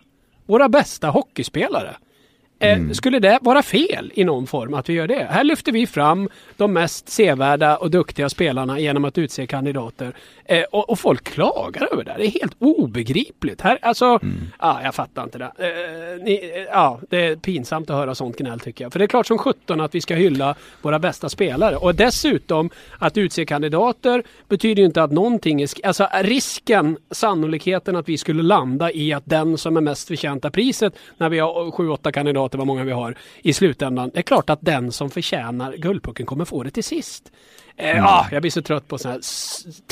[0.51, 1.97] våra bästa hockeyspelare.
[2.63, 2.95] Eh, mm.
[2.95, 5.27] Skulle det vara fel i någon form att vi gör det?
[5.31, 10.15] Här lyfter vi fram de mest sevärda och duktiga spelarna genom att utse kandidater.
[10.45, 12.15] Eh, och, och, folk klagar över det.
[12.19, 13.61] Det är helt obegripligt.
[13.61, 14.35] Här, alltså, mm.
[14.59, 15.45] ah, jag fattar inte det.
[15.59, 18.93] Eh, ni, ja, det är pinsamt att höra sånt gnäll tycker jag.
[18.93, 21.77] För det är klart som sjutton att vi ska hylla våra bästa spelare.
[21.77, 25.69] Och dessutom att utse kandidater betyder ju inte att någonting är...
[25.87, 30.95] Alltså risken, sannolikheten att vi skulle landa i att den som är mest förtjänta priset
[31.17, 34.11] när vi har sju, åtta kandidater, vad många vi har, i slutändan.
[34.15, 37.31] Det är klart att den som förtjänar Guldpucken kommer få det till sist.
[37.81, 38.05] Eh, mm.
[38.05, 39.23] ah, jag blir så trött på sådana här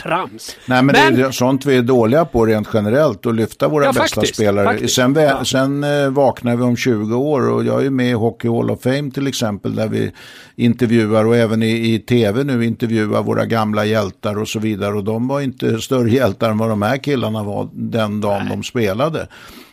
[0.02, 0.56] trams.
[0.66, 3.84] Nej, men, men, det är sånt vi är dåliga på rent generellt, att lyfta våra
[3.84, 4.64] ja, bästa faktiskt, spelare.
[4.64, 4.94] Faktiskt.
[4.94, 5.44] Sen, ja.
[5.44, 8.82] sen eh, vaknar vi om 20 år och jag är med i Hockey Hall of
[8.82, 10.12] Fame till exempel, där vi
[10.56, 14.94] intervjuar och även i, i tv nu intervjuar våra gamla hjältar och så vidare.
[14.94, 18.56] Och de var inte större hjältar än vad de här killarna var den dagen Nej.
[18.56, 19.28] de spelade.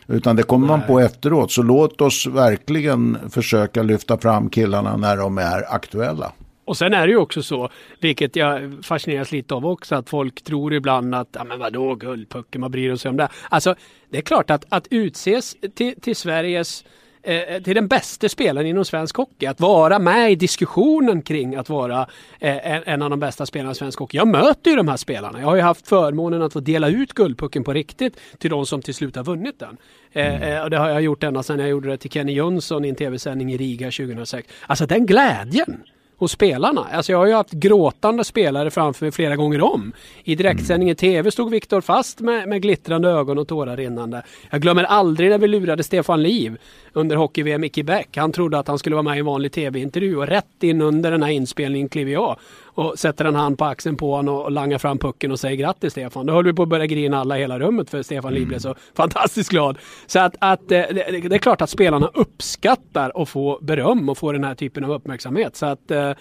[0.08, 1.52] Utan det kommer man på efteråt.
[1.52, 6.32] Så låt oss verkligen försöka lyfta fram killarna när de är aktuella.
[6.64, 7.68] Och sen är det ju också så,
[8.00, 12.60] vilket jag fascineras lite av också, att folk tror ibland att, ja men vadå Guldpucken,
[12.60, 13.28] vad bryr sig om det?
[13.48, 13.74] Alltså,
[14.10, 16.84] det är klart att, att utses till, till Sveriges
[17.26, 19.46] eh, till den bästa spelaren inom svensk hockey.
[19.46, 22.06] Att vara med i diskussionen kring att vara
[22.40, 24.16] eh, en av de bästa spelarna i svensk hockey.
[24.16, 25.40] Jag möter ju de här spelarna.
[25.40, 28.82] Jag har ju haft förmånen att få dela ut Guldpucken på riktigt till de som
[28.82, 29.76] till slut har vunnit den.
[30.12, 30.42] Eh, mm.
[30.42, 32.88] Eh, och det har jag gjort ända sedan jag gjorde det till Kenny Jönsson i
[32.88, 34.48] en tv-sändning i Riga 2006.
[34.66, 35.82] Alltså den glädjen
[36.18, 36.86] hos spelarna.
[36.92, 39.92] Alltså jag har ju haft gråtande spelare framför mig flera gånger om.
[40.24, 44.22] I direktsändning i tv stod Viktor fast med, med glittrande ögon och tårar rinnande.
[44.50, 46.58] Jag glömmer aldrig när vi lurade Stefan Liv
[46.96, 48.06] under hockey-VM i Quebec.
[48.16, 51.10] Han trodde att han skulle vara med i en vanlig tv-intervju och rätt in under
[51.10, 54.78] den här inspelningen kliver jag och sätter en hand på axeln på honom och langar
[54.78, 56.26] fram pucken och säger grattis Stefan.
[56.26, 58.38] Då höll vi på att börja grina alla i hela rummet för Stefan mm.
[58.38, 59.78] Liv blev så fantastiskt glad.
[60.06, 64.18] Så att, att eh, det, det, är klart att spelarna uppskattar att få beröm och
[64.18, 65.56] få den här typen av uppmärksamhet.
[65.56, 66.12] Så att eh,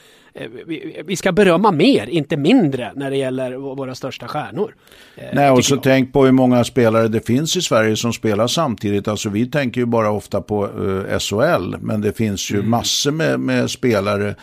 [0.66, 4.76] vi, vi ska berömma mer, inte mindre, när det gäller våra största stjärnor.
[5.16, 5.84] Eh, Nej, och så jag.
[5.84, 9.08] tänk på hur många spelare det finns i Sverige som spelar samtidigt.
[9.08, 12.70] Alltså vi tänker ju bara ofta på uh, SHL, men det finns ju mm.
[12.70, 14.36] massor med, med spelare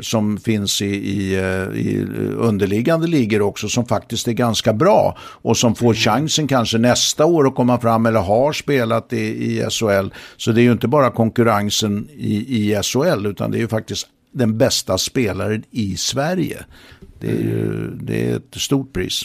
[0.00, 2.06] som finns i, i, eh, i,
[2.38, 7.46] underliggande ligor också som faktiskt är ganska bra och som får chansen kanske nästa år
[7.46, 10.08] att komma fram eller har spelat i, i SHL.
[10.36, 14.06] Så det är ju inte bara konkurrensen i, i SHL utan det är ju faktiskt
[14.32, 16.64] den bästa spelaren i Sverige.
[17.18, 19.24] Det är ju det är ett stort pris.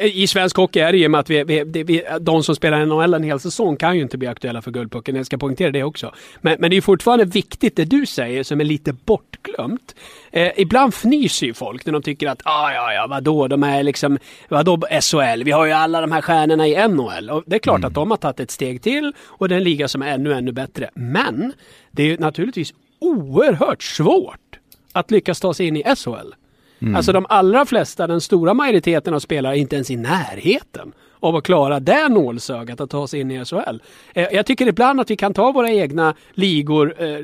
[0.00, 3.14] I svensk hockey är det ju med att vi, vi, vi, de som spelar NHL
[3.14, 5.16] en hel säsong kan ju inte bli aktuella för Guldpucken.
[5.16, 6.14] Jag ska poängtera det också.
[6.40, 9.94] Men, men det är fortfarande viktigt det du säger som är lite bortglömt.
[10.30, 13.82] Eh, ibland fnyser ju folk när de tycker att ah, ja, ja, vadå, de är
[13.82, 14.18] liksom,
[14.48, 15.42] vadå SHL?
[15.44, 17.30] Vi har ju alla de här stjärnorna i NHL.
[17.30, 17.88] Och det är klart mm.
[17.88, 20.32] att de har tagit ett steg till och det är en liga som är ännu,
[20.32, 20.90] ännu bättre.
[20.94, 21.52] Men
[21.90, 22.74] det är ju naturligtvis
[23.04, 24.58] oerhört svårt
[24.92, 26.34] att lyckas ta sig in i SHL.
[26.78, 26.96] Mm.
[26.96, 30.92] Alltså de allra flesta, den stora majoriteten av spelare är inte ens i närheten
[31.24, 33.76] av att klara det nålsögat att ta sig in i SHL.
[34.14, 37.20] Eh, jag tycker ibland att vi kan ta våra egna ligor eh, eh,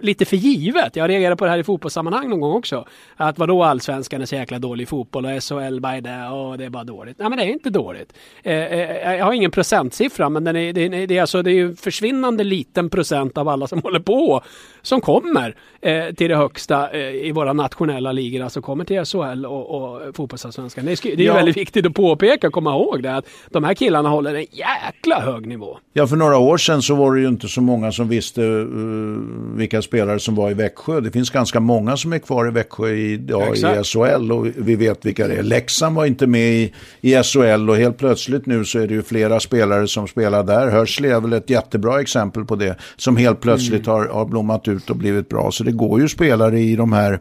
[0.00, 0.96] lite för givet.
[0.96, 2.86] Jag reagerar på det här i fotbollssammanhang någon gång också.
[3.16, 5.54] Att vadå allsvenskan är så jäkla dålig fotboll och SHL
[5.84, 7.18] är det och det är bara dåligt.
[7.18, 8.12] Nej men det är inte dåligt.
[8.42, 11.50] Eh, eh jag har ingen procentsiffra men den är, det, är, det, är alltså, det
[11.50, 14.42] är ju försvinnande liten procent av alla som håller på
[14.82, 19.70] som kommer eh, till det högsta i våra nationella ligor, alltså kommer till SHL och,
[19.70, 20.84] och fotbollsallsvenskan.
[20.84, 21.34] Det är, det är ja.
[21.34, 24.46] väldigt viktigt att påpeka och komma ihåg ihåg det, att de här killarna håller en
[24.52, 25.78] jäkla hög nivå.
[25.92, 29.18] Ja, för några år sedan så var det ju inte så många som visste uh,
[29.56, 31.00] vilka spelare som var i Växjö.
[31.00, 34.76] Det finns ganska många som är kvar i Växjö i, ja, i SHL och vi
[34.76, 35.42] vet vilka det är.
[35.42, 39.02] Leksand var inte med i, i SHL och helt plötsligt nu så är det ju
[39.02, 40.70] flera spelare som spelar där.
[40.70, 43.98] Hörsley är väl ett jättebra exempel på det, som helt plötsligt mm.
[43.98, 45.50] har, har blommat ut och blivit bra.
[45.50, 47.20] Så det går ju spelare i de här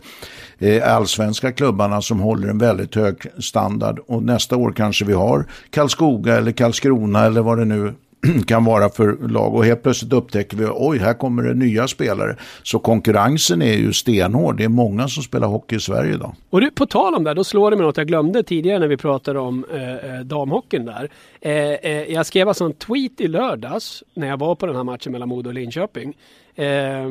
[0.59, 3.99] Eh, allsvenska klubbarna som håller en väldigt hög standard.
[4.07, 7.93] Och nästa år kanske vi har Karlskoga eller Karlskrona eller vad det nu
[8.47, 12.35] kan vara för lag och helt plötsligt upptäcker vi oj här kommer det nya spelare.
[12.63, 14.57] Så konkurrensen är ju stenhård.
[14.57, 16.35] Det är många som spelar hockey i Sverige idag.
[16.49, 18.87] Och du, på tal om det, då slår det mig något jag glömde tidigare när
[18.87, 21.09] vi pratade om eh, eh, damhockeyn där.
[21.41, 24.83] Eh, eh, jag skrev alltså en tweet i lördags när jag var på den här
[24.83, 26.13] matchen mellan Modo och Linköping.
[26.57, 27.05] Eh,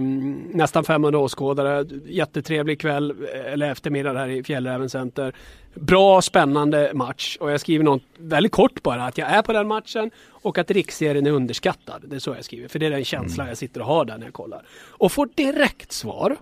[0.52, 5.34] nästan 500 åskådare, jättetrevlig kväll eh, eller eftermiddag här i Fjällräven Center.
[5.74, 9.68] Bra, spännande match och jag skriver något väldigt kort bara att jag är på den
[9.68, 12.02] matchen och att riksserien är underskattad.
[12.06, 13.48] Det är så jag skriver, för det är den känslan mm.
[13.48, 14.62] jag sitter och har där när jag kollar.
[14.88, 16.36] Och får direkt svar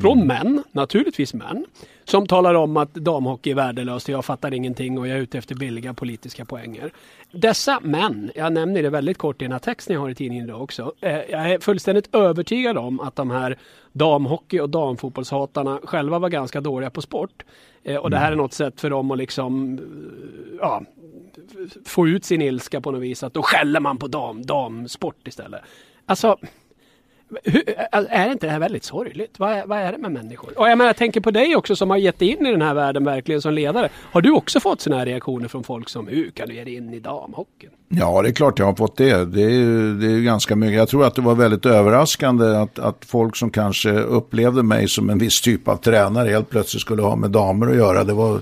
[0.00, 0.26] från mm.
[0.26, 1.66] män, naturligtvis män,
[2.04, 5.38] som talar om att damhockey är värdelöst och jag fattar ingenting och jag är ute
[5.38, 6.90] efter billiga politiska poänger.
[7.32, 10.44] Dessa män, jag nämner det väldigt kort i den här texten jag har i tidningen
[10.44, 10.92] idag också.
[11.00, 13.58] Eh, jag är fullständigt övertygad om att de här
[13.92, 17.44] damhockey och damfotbollshatarna själva var ganska dåliga på sport.
[17.82, 19.80] Eh, och det här är något sätt för dem att liksom
[20.60, 20.82] ja,
[21.86, 23.22] få ut sin ilska på något vis.
[23.22, 25.60] Att då skäller man på dam, damsport istället.
[26.06, 26.38] Alltså
[27.44, 27.62] hur,
[27.92, 29.38] är inte det här väldigt sorgligt?
[29.38, 30.58] Vad är, vad är det med människor?
[30.58, 32.74] Och jag, menar, jag tänker på dig också som har gett in i den här
[32.74, 33.88] världen verkligen som ledare.
[33.94, 36.74] Har du också fått sådana här reaktioner från folk som hur kan du ge dig
[36.74, 37.70] in i damhockeyn?
[37.88, 39.24] Ja, det är klart jag har fått det.
[39.24, 40.76] Det är, det är ganska mycket.
[40.76, 45.10] Jag tror att det var väldigt överraskande att, att folk som kanske upplevde mig som
[45.10, 48.04] en viss typ av tränare helt plötsligt skulle ha med damer att göra.
[48.04, 48.40] Det var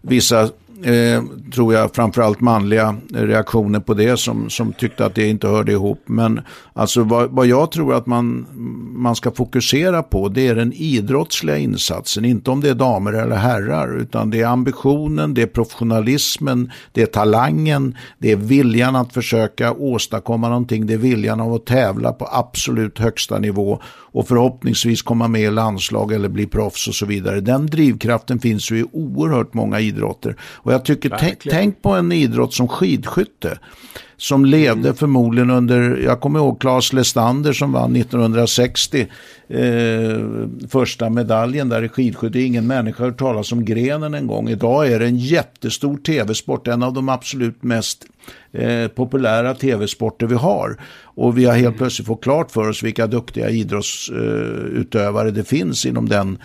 [0.00, 0.48] vissa
[0.82, 1.22] eh,
[1.54, 6.02] tror jag, framförallt manliga reaktioner på det som, som tyckte att det inte hörde ihop.
[6.06, 6.40] Men
[6.72, 8.46] alltså vad, vad jag tror att man,
[8.96, 12.24] man ska fokusera på det är den idrottsliga insatsen.
[12.24, 17.02] Inte om det är damer eller herrar utan det är ambitionen, det är professionalismen, det
[17.02, 22.12] är talangen, det är viljan att försöka åstadkomma någonting, det är viljan av att tävla
[22.12, 23.80] på absolut högsta nivå
[24.16, 27.40] och förhoppningsvis komma med i landslag eller bli proffs och så vidare.
[27.40, 30.36] Den drivkraften finns ju i oerhört många idrotter.
[30.40, 33.58] Och jag tycker, tänk på en idrott som skidskytte
[34.16, 34.94] som levde mm.
[34.94, 39.06] förmodligen under, jag kommer ihåg Claes Lestander som vann 1960
[39.48, 40.20] eh,
[40.68, 42.40] första medaljen där i skidskytte.
[42.40, 44.48] Ingen människa har hört talas om grenen en gång.
[44.48, 48.04] Idag är det en jättestor tv-sport, en av de absolut mest
[48.52, 50.76] eh, populära tv-sporter vi har.
[51.02, 51.78] Och vi har helt mm.
[51.78, 56.38] plötsligt fått klart för oss vilka duktiga idrottsutövare eh, det finns inom den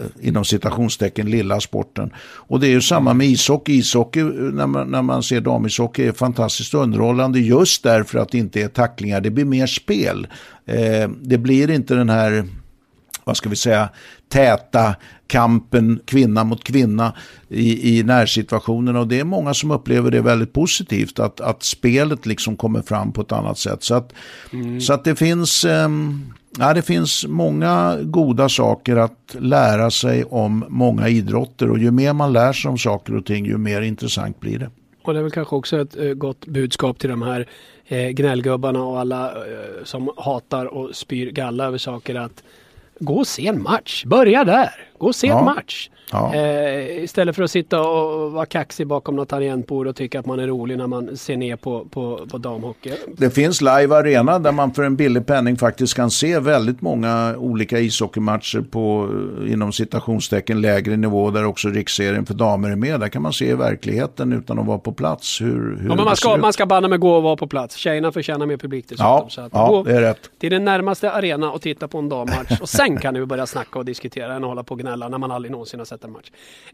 [0.00, 2.10] Eh, inom citationstecken lilla sporten.
[2.20, 3.72] Och det är ju samma med ishockey.
[3.72, 8.38] Ishockey eh, när man, när man ser damishockey är fantastiskt underhållande just därför att det
[8.38, 9.20] inte är tacklingar.
[9.20, 10.26] Det blir mer spel.
[10.66, 12.44] Eh, det blir inte den här,
[13.24, 13.88] vad ska vi säga,
[14.28, 14.94] täta
[15.26, 17.12] kampen kvinna mot kvinna
[17.48, 22.26] i, i närsituationen och det är många som upplever det väldigt positivt att, att spelet
[22.26, 23.82] liksom kommer fram på ett annat sätt.
[23.82, 24.12] Så att,
[24.52, 24.80] mm.
[24.80, 30.64] så att det finns um, Ja, det finns många goda saker att lära sig om
[30.68, 34.40] många idrotter och ju mer man lär sig om saker och ting ju mer intressant
[34.40, 34.70] blir det.
[35.02, 37.48] Och det är väl kanske också ett uh, gott budskap till de här
[37.92, 42.42] uh, gnällgubbarna och alla uh, som hatar och spyr galla över saker att
[43.00, 44.04] gå och se en match.
[44.04, 44.89] Börja där.
[45.00, 45.38] Gå och se Ja.
[45.38, 45.90] en match.
[46.12, 46.34] Ja.
[46.34, 50.38] Eh, istället för att sitta och vara kaxig bakom något tangentbord och tycka att man
[50.40, 52.92] är rolig när man ser ner på, på, på damhockey.
[53.16, 57.34] Det finns live arena där man för en billig penning faktiskt kan se väldigt många
[57.38, 59.08] olika ishockeymatcher på
[59.44, 63.00] eh, inom citationstecken lägre nivå där också riksserien för damer är med.
[63.00, 66.04] Där kan man se i verkligheten utan att vara på plats hur, hur Ja, men
[66.04, 67.76] man, ska, man ska banna med gå och vara på plats.
[67.76, 69.06] Tjejerna förtjänar mer publik dessutom.
[69.06, 70.30] Ja, så att ja, gå det är rätt.
[70.40, 72.60] till den närmaste arena och titta på en dammatch.
[72.60, 75.18] Och sen kan du börja snacka och diskutera än att hålla på och gnälla när
[75.18, 76.30] man aldrig någonsin har sett en match.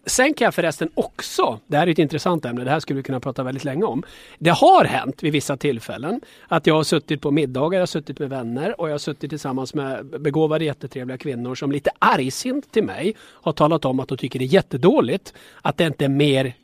[0.07, 3.03] Sen kan jag förresten också, det här är ett intressant ämne, det här skulle vi
[3.03, 4.03] kunna prata väldigt länge om.
[4.39, 8.19] Det har hänt vid vissa tillfällen att jag har suttit på middagar, jag har suttit
[8.19, 12.85] med vänner och jag har suttit tillsammans med begåvade jättetrevliga kvinnor som lite argsint till
[12.85, 16.55] mig har talat om att de tycker det är jättedåligt att det inte är mer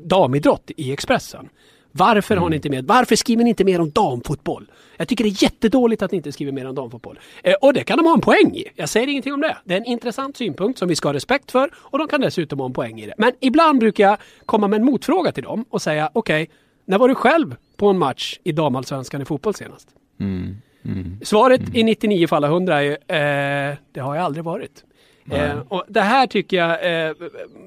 [0.00, 1.48] damidrott i Expressen.
[1.92, 2.84] Varför har ni inte med?
[2.86, 4.70] Varför skriver ni inte mer om damfotboll?
[4.96, 7.18] Jag tycker det är jättedåligt att ni inte skriver mer om damfotboll.
[7.42, 8.64] Eh, och det kan de ha en poäng i.
[8.74, 9.56] Jag säger ingenting om det.
[9.64, 12.58] Det är en intressant synpunkt som vi ska ha respekt för och de kan dessutom
[12.58, 13.14] ha en poäng i det.
[13.18, 14.16] Men ibland brukar jag
[14.46, 16.50] komma med en motfråga till dem och säga okej,
[16.84, 19.88] när var du själv på en match i damallsvenskan i fotboll senast?
[21.22, 24.84] Svaret i 99 fall av 100 är eh, det har jag aldrig varit.
[25.30, 27.14] Eh, och det här tycker jag eh,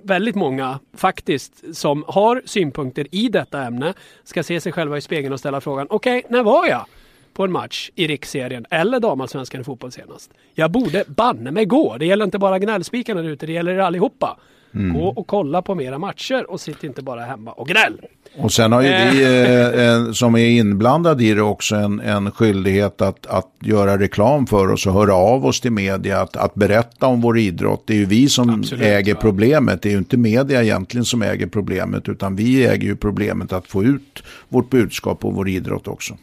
[0.04, 3.94] väldigt många faktiskt som har synpunkter i detta ämne
[4.24, 6.86] ska se sig själva i spegeln och ställa frågan okej, när var jag
[7.34, 10.32] på en match i riksserien eller damallsvenskan i fotboll senast?
[10.54, 11.98] Jag borde banne mig gå.
[11.98, 14.38] Det gäller inte bara gnällspikarna där ute, det gäller er allihopa.
[14.76, 18.02] Gå och kolla på mera matcher och sitt inte bara hemma och gnäll.
[18.38, 22.32] Och sen har ju vi eh, eh, som är inblandade i det också en, en
[22.32, 26.56] skyldighet att, att göra reklam för oss och höra av oss till media, att, att
[26.56, 27.84] berätta om vår idrott.
[27.86, 29.22] Det är ju vi som Absolut, äger ja.
[29.22, 33.54] problemet, det är ju inte media egentligen som äger problemet, utan vi äger ju problemet
[33.54, 36.18] att få ut vårt budskap och vår idrott också.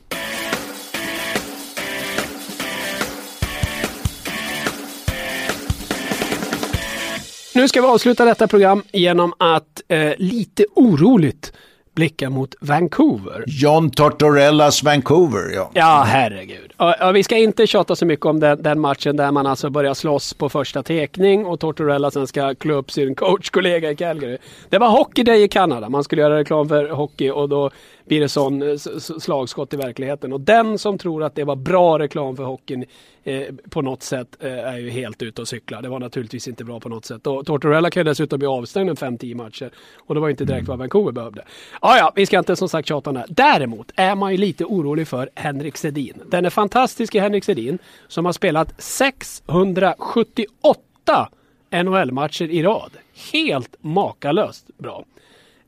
[7.54, 11.52] Nu ska vi avsluta detta program genom att eh, lite oroligt
[11.94, 13.44] blicka mot Vancouver.
[13.46, 15.70] John Tortorellas Vancouver, ja.
[15.74, 16.72] Ja, herregud.
[16.76, 19.70] Och, och vi ska inte tjata så mycket om den, den matchen där man alltså
[19.70, 24.38] börjar slåss på första tekning och Tortorella sen ska klå upp sin coachkollega i Calgary.
[24.68, 25.88] Det var Hockey Day i Kanada.
[25.88, 27.70] Man skulle göra reklam för hockey och då
[28.04, 28.76] blir det sån eh,
[29.18, 30.32] slagskott i verkligheten.
[30.32, 32.84] Och den som tror att det var bra reklam för hockeyn
[33.24, 35.82] eh, på något sätt eh, är ju helt ute och cyklar.
[35.82, 37.26] Det var naturligtvis inte bra på något sätt.
[37.26, 39.70] Och Tortorella kan ju dessutom bli avstängd en 5-10 matcher.
[39.96, 41.44] Och det var inte direkt vad Vancouver behövde.
[41.80, 43.26] Ja, ja, vi ska inte som sagt tjata om det.
[43.28, 46.22] Däremot är man ju lite orolig för Henrik Sedin.
[46.26, 47.78] Den är fantastiske Henrik Sedin
[48.08, 51.28] som har spelat 678
[51.70, 52.90] NHL-matcher i rad.
[53.32, 55.04] Helt makalöst bra.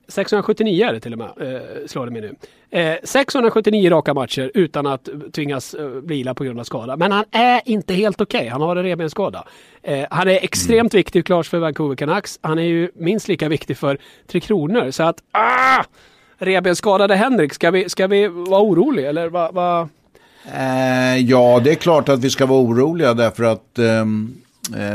[0.09, 2.35] 679 är det till och med, eh, slår det mig nu.
[2.81, 6.97] Eh, 679 raka matcher utan att tvingas eh, vila på grund av skada.
[6.97, 8.49] Men han är inte helt okej.
[8.49, 9.45] Han har en revbensskada.
[9.83, 12.39] Eh, han är extremt viktig klart för Vancouver Canucks.
[12.43, 14.91] Han är ju minst lika viktig för Tre Kronor.
[14.91, 15.85] Så att, ah!
[16.39, 19.55] Revbensskadade Henrik, ska vi, ska vi vara oroliga eller vad?
[19.55, 19.89] Va?
[20.53, 24.05] Eh, ja, det är klart att vi ska vara oroliga därför att eh,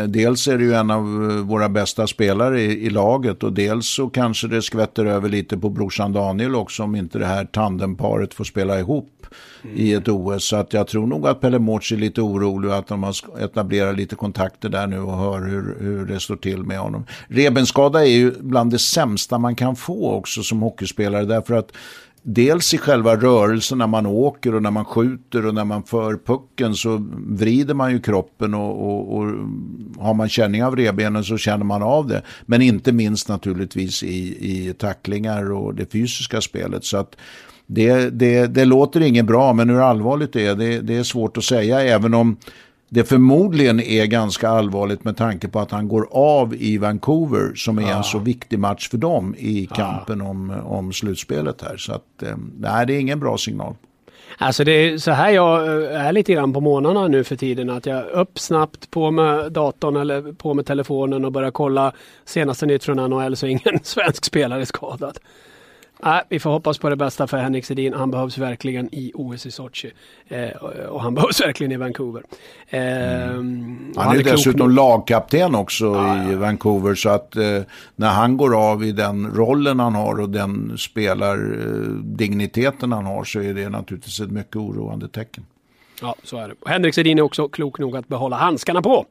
[0.07, 3.87] dels är det ju en av eh, våra bästa spelare i, i laget och dels
[3.87, 8.33] så kanske det skvätter över lite på brorsan Daniel också om inte det här tandemparet
[8.33, 9.25] får spela ihop
[9.75, 10.43] i ett OS.
[10.43, 13.15] Så att jag tror nog att Pelle Mårts är lite orolig och att de har
[13.39, 17.05] etablerat lite kontakter där nu och hör hur, hur det står till med honom.
[17.27, 21.71] Rebenskada är ju bland det sämsta man kan få också som hockeyspelare därför att
[22.23, 26.17] Dels i själva rörelsen när man åker och när man skjuter och när man för
[26.25, 29.25] pucken så vrider man ju kroppen och, och, och
[29.97, 32.21] har man känning av revbenen så känner man av det.
[32.45, 36.85] Men inte minst naturligtvis i, i tacklingar och det fysiska spelet.
[36.85, 37.15] Så att
[37.67, 41.37] det, det, det låter inget bra men hur allvarligt det är det, det är svårt
[41.37, 42.37] att säga även om
[42.89, 47.77] det förmodligen är ganska allvarligt med tanke på att han går av i Vancouver som
[47.77, 51.77] är en så viktig match för dem i kampen om, om slutspelet här.
[51.77, 53.75] Så att, eh, nej, det är ingen bra signal.
[54.37, 57.69] Alltså det är så här jag eh, är lite grann på månaderna nu för tiden.
[57.69, 61.91] Att jag upp snabbt på med datorn eller på med telefonen och börjar kolla
[62.25, 65.19] senaste nytt från NHL så ingen svensk spelare är skadad.
[66.03, 67.93] Nej, vi får hoppas på det bästa för Henrik Sedin.
[67.93, 69.91] Han behövs verkligen i OS i Sochi.
[70.27, 70.49] Eh,
[70.89, 72.23] och, han behövs verkligen i Vancouver.
[72.67, 72.81] Eh,
[73.95, 75.85] och Han är dessutom lagkapten också
[76.31, 77.61] i Vancouver så att eh,
[77.95, 83.39] när han går av i den rollen han har och den spelardigniteten han har så
[83.39, 85.45] är det naturligtvis ett mycket oroande tecken.
[86.01, 86.53] Ja, så är det.
[86.59, 89.05] Och Henrik Sedin är också klok nog att behålla handskarna på.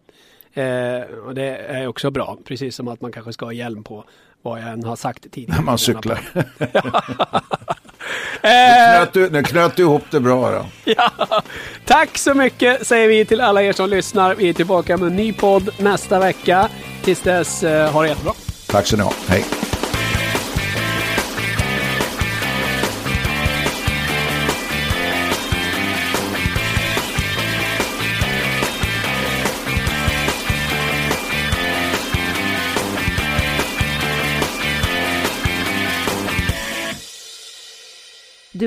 [0.53, 2.39] Eh, och det är också bra.
[2.45, 4.05] Precis som att man kanske ska ha hjälm på.
[4.43, 5.57] Vad jag än har sagt tidigare.
[5.57, 6.20] När man cyklar.
[8.43, 10.66] Eh, Knöt du, nu knöt du ihop det bra då.
[10.97, 11.11] ja.
[11.84, 14.34] Tack så mycket säger vi till alla er som lyssnar.
[14.34, 16.68] Vi är tillbaka med en ny podd nästa vecka.
[17.05, 18.32] Tills dess, eh, ha det jättebra.
[18.66, 19.12] Tack så ni ha.
[19.28, 19.45] Hej.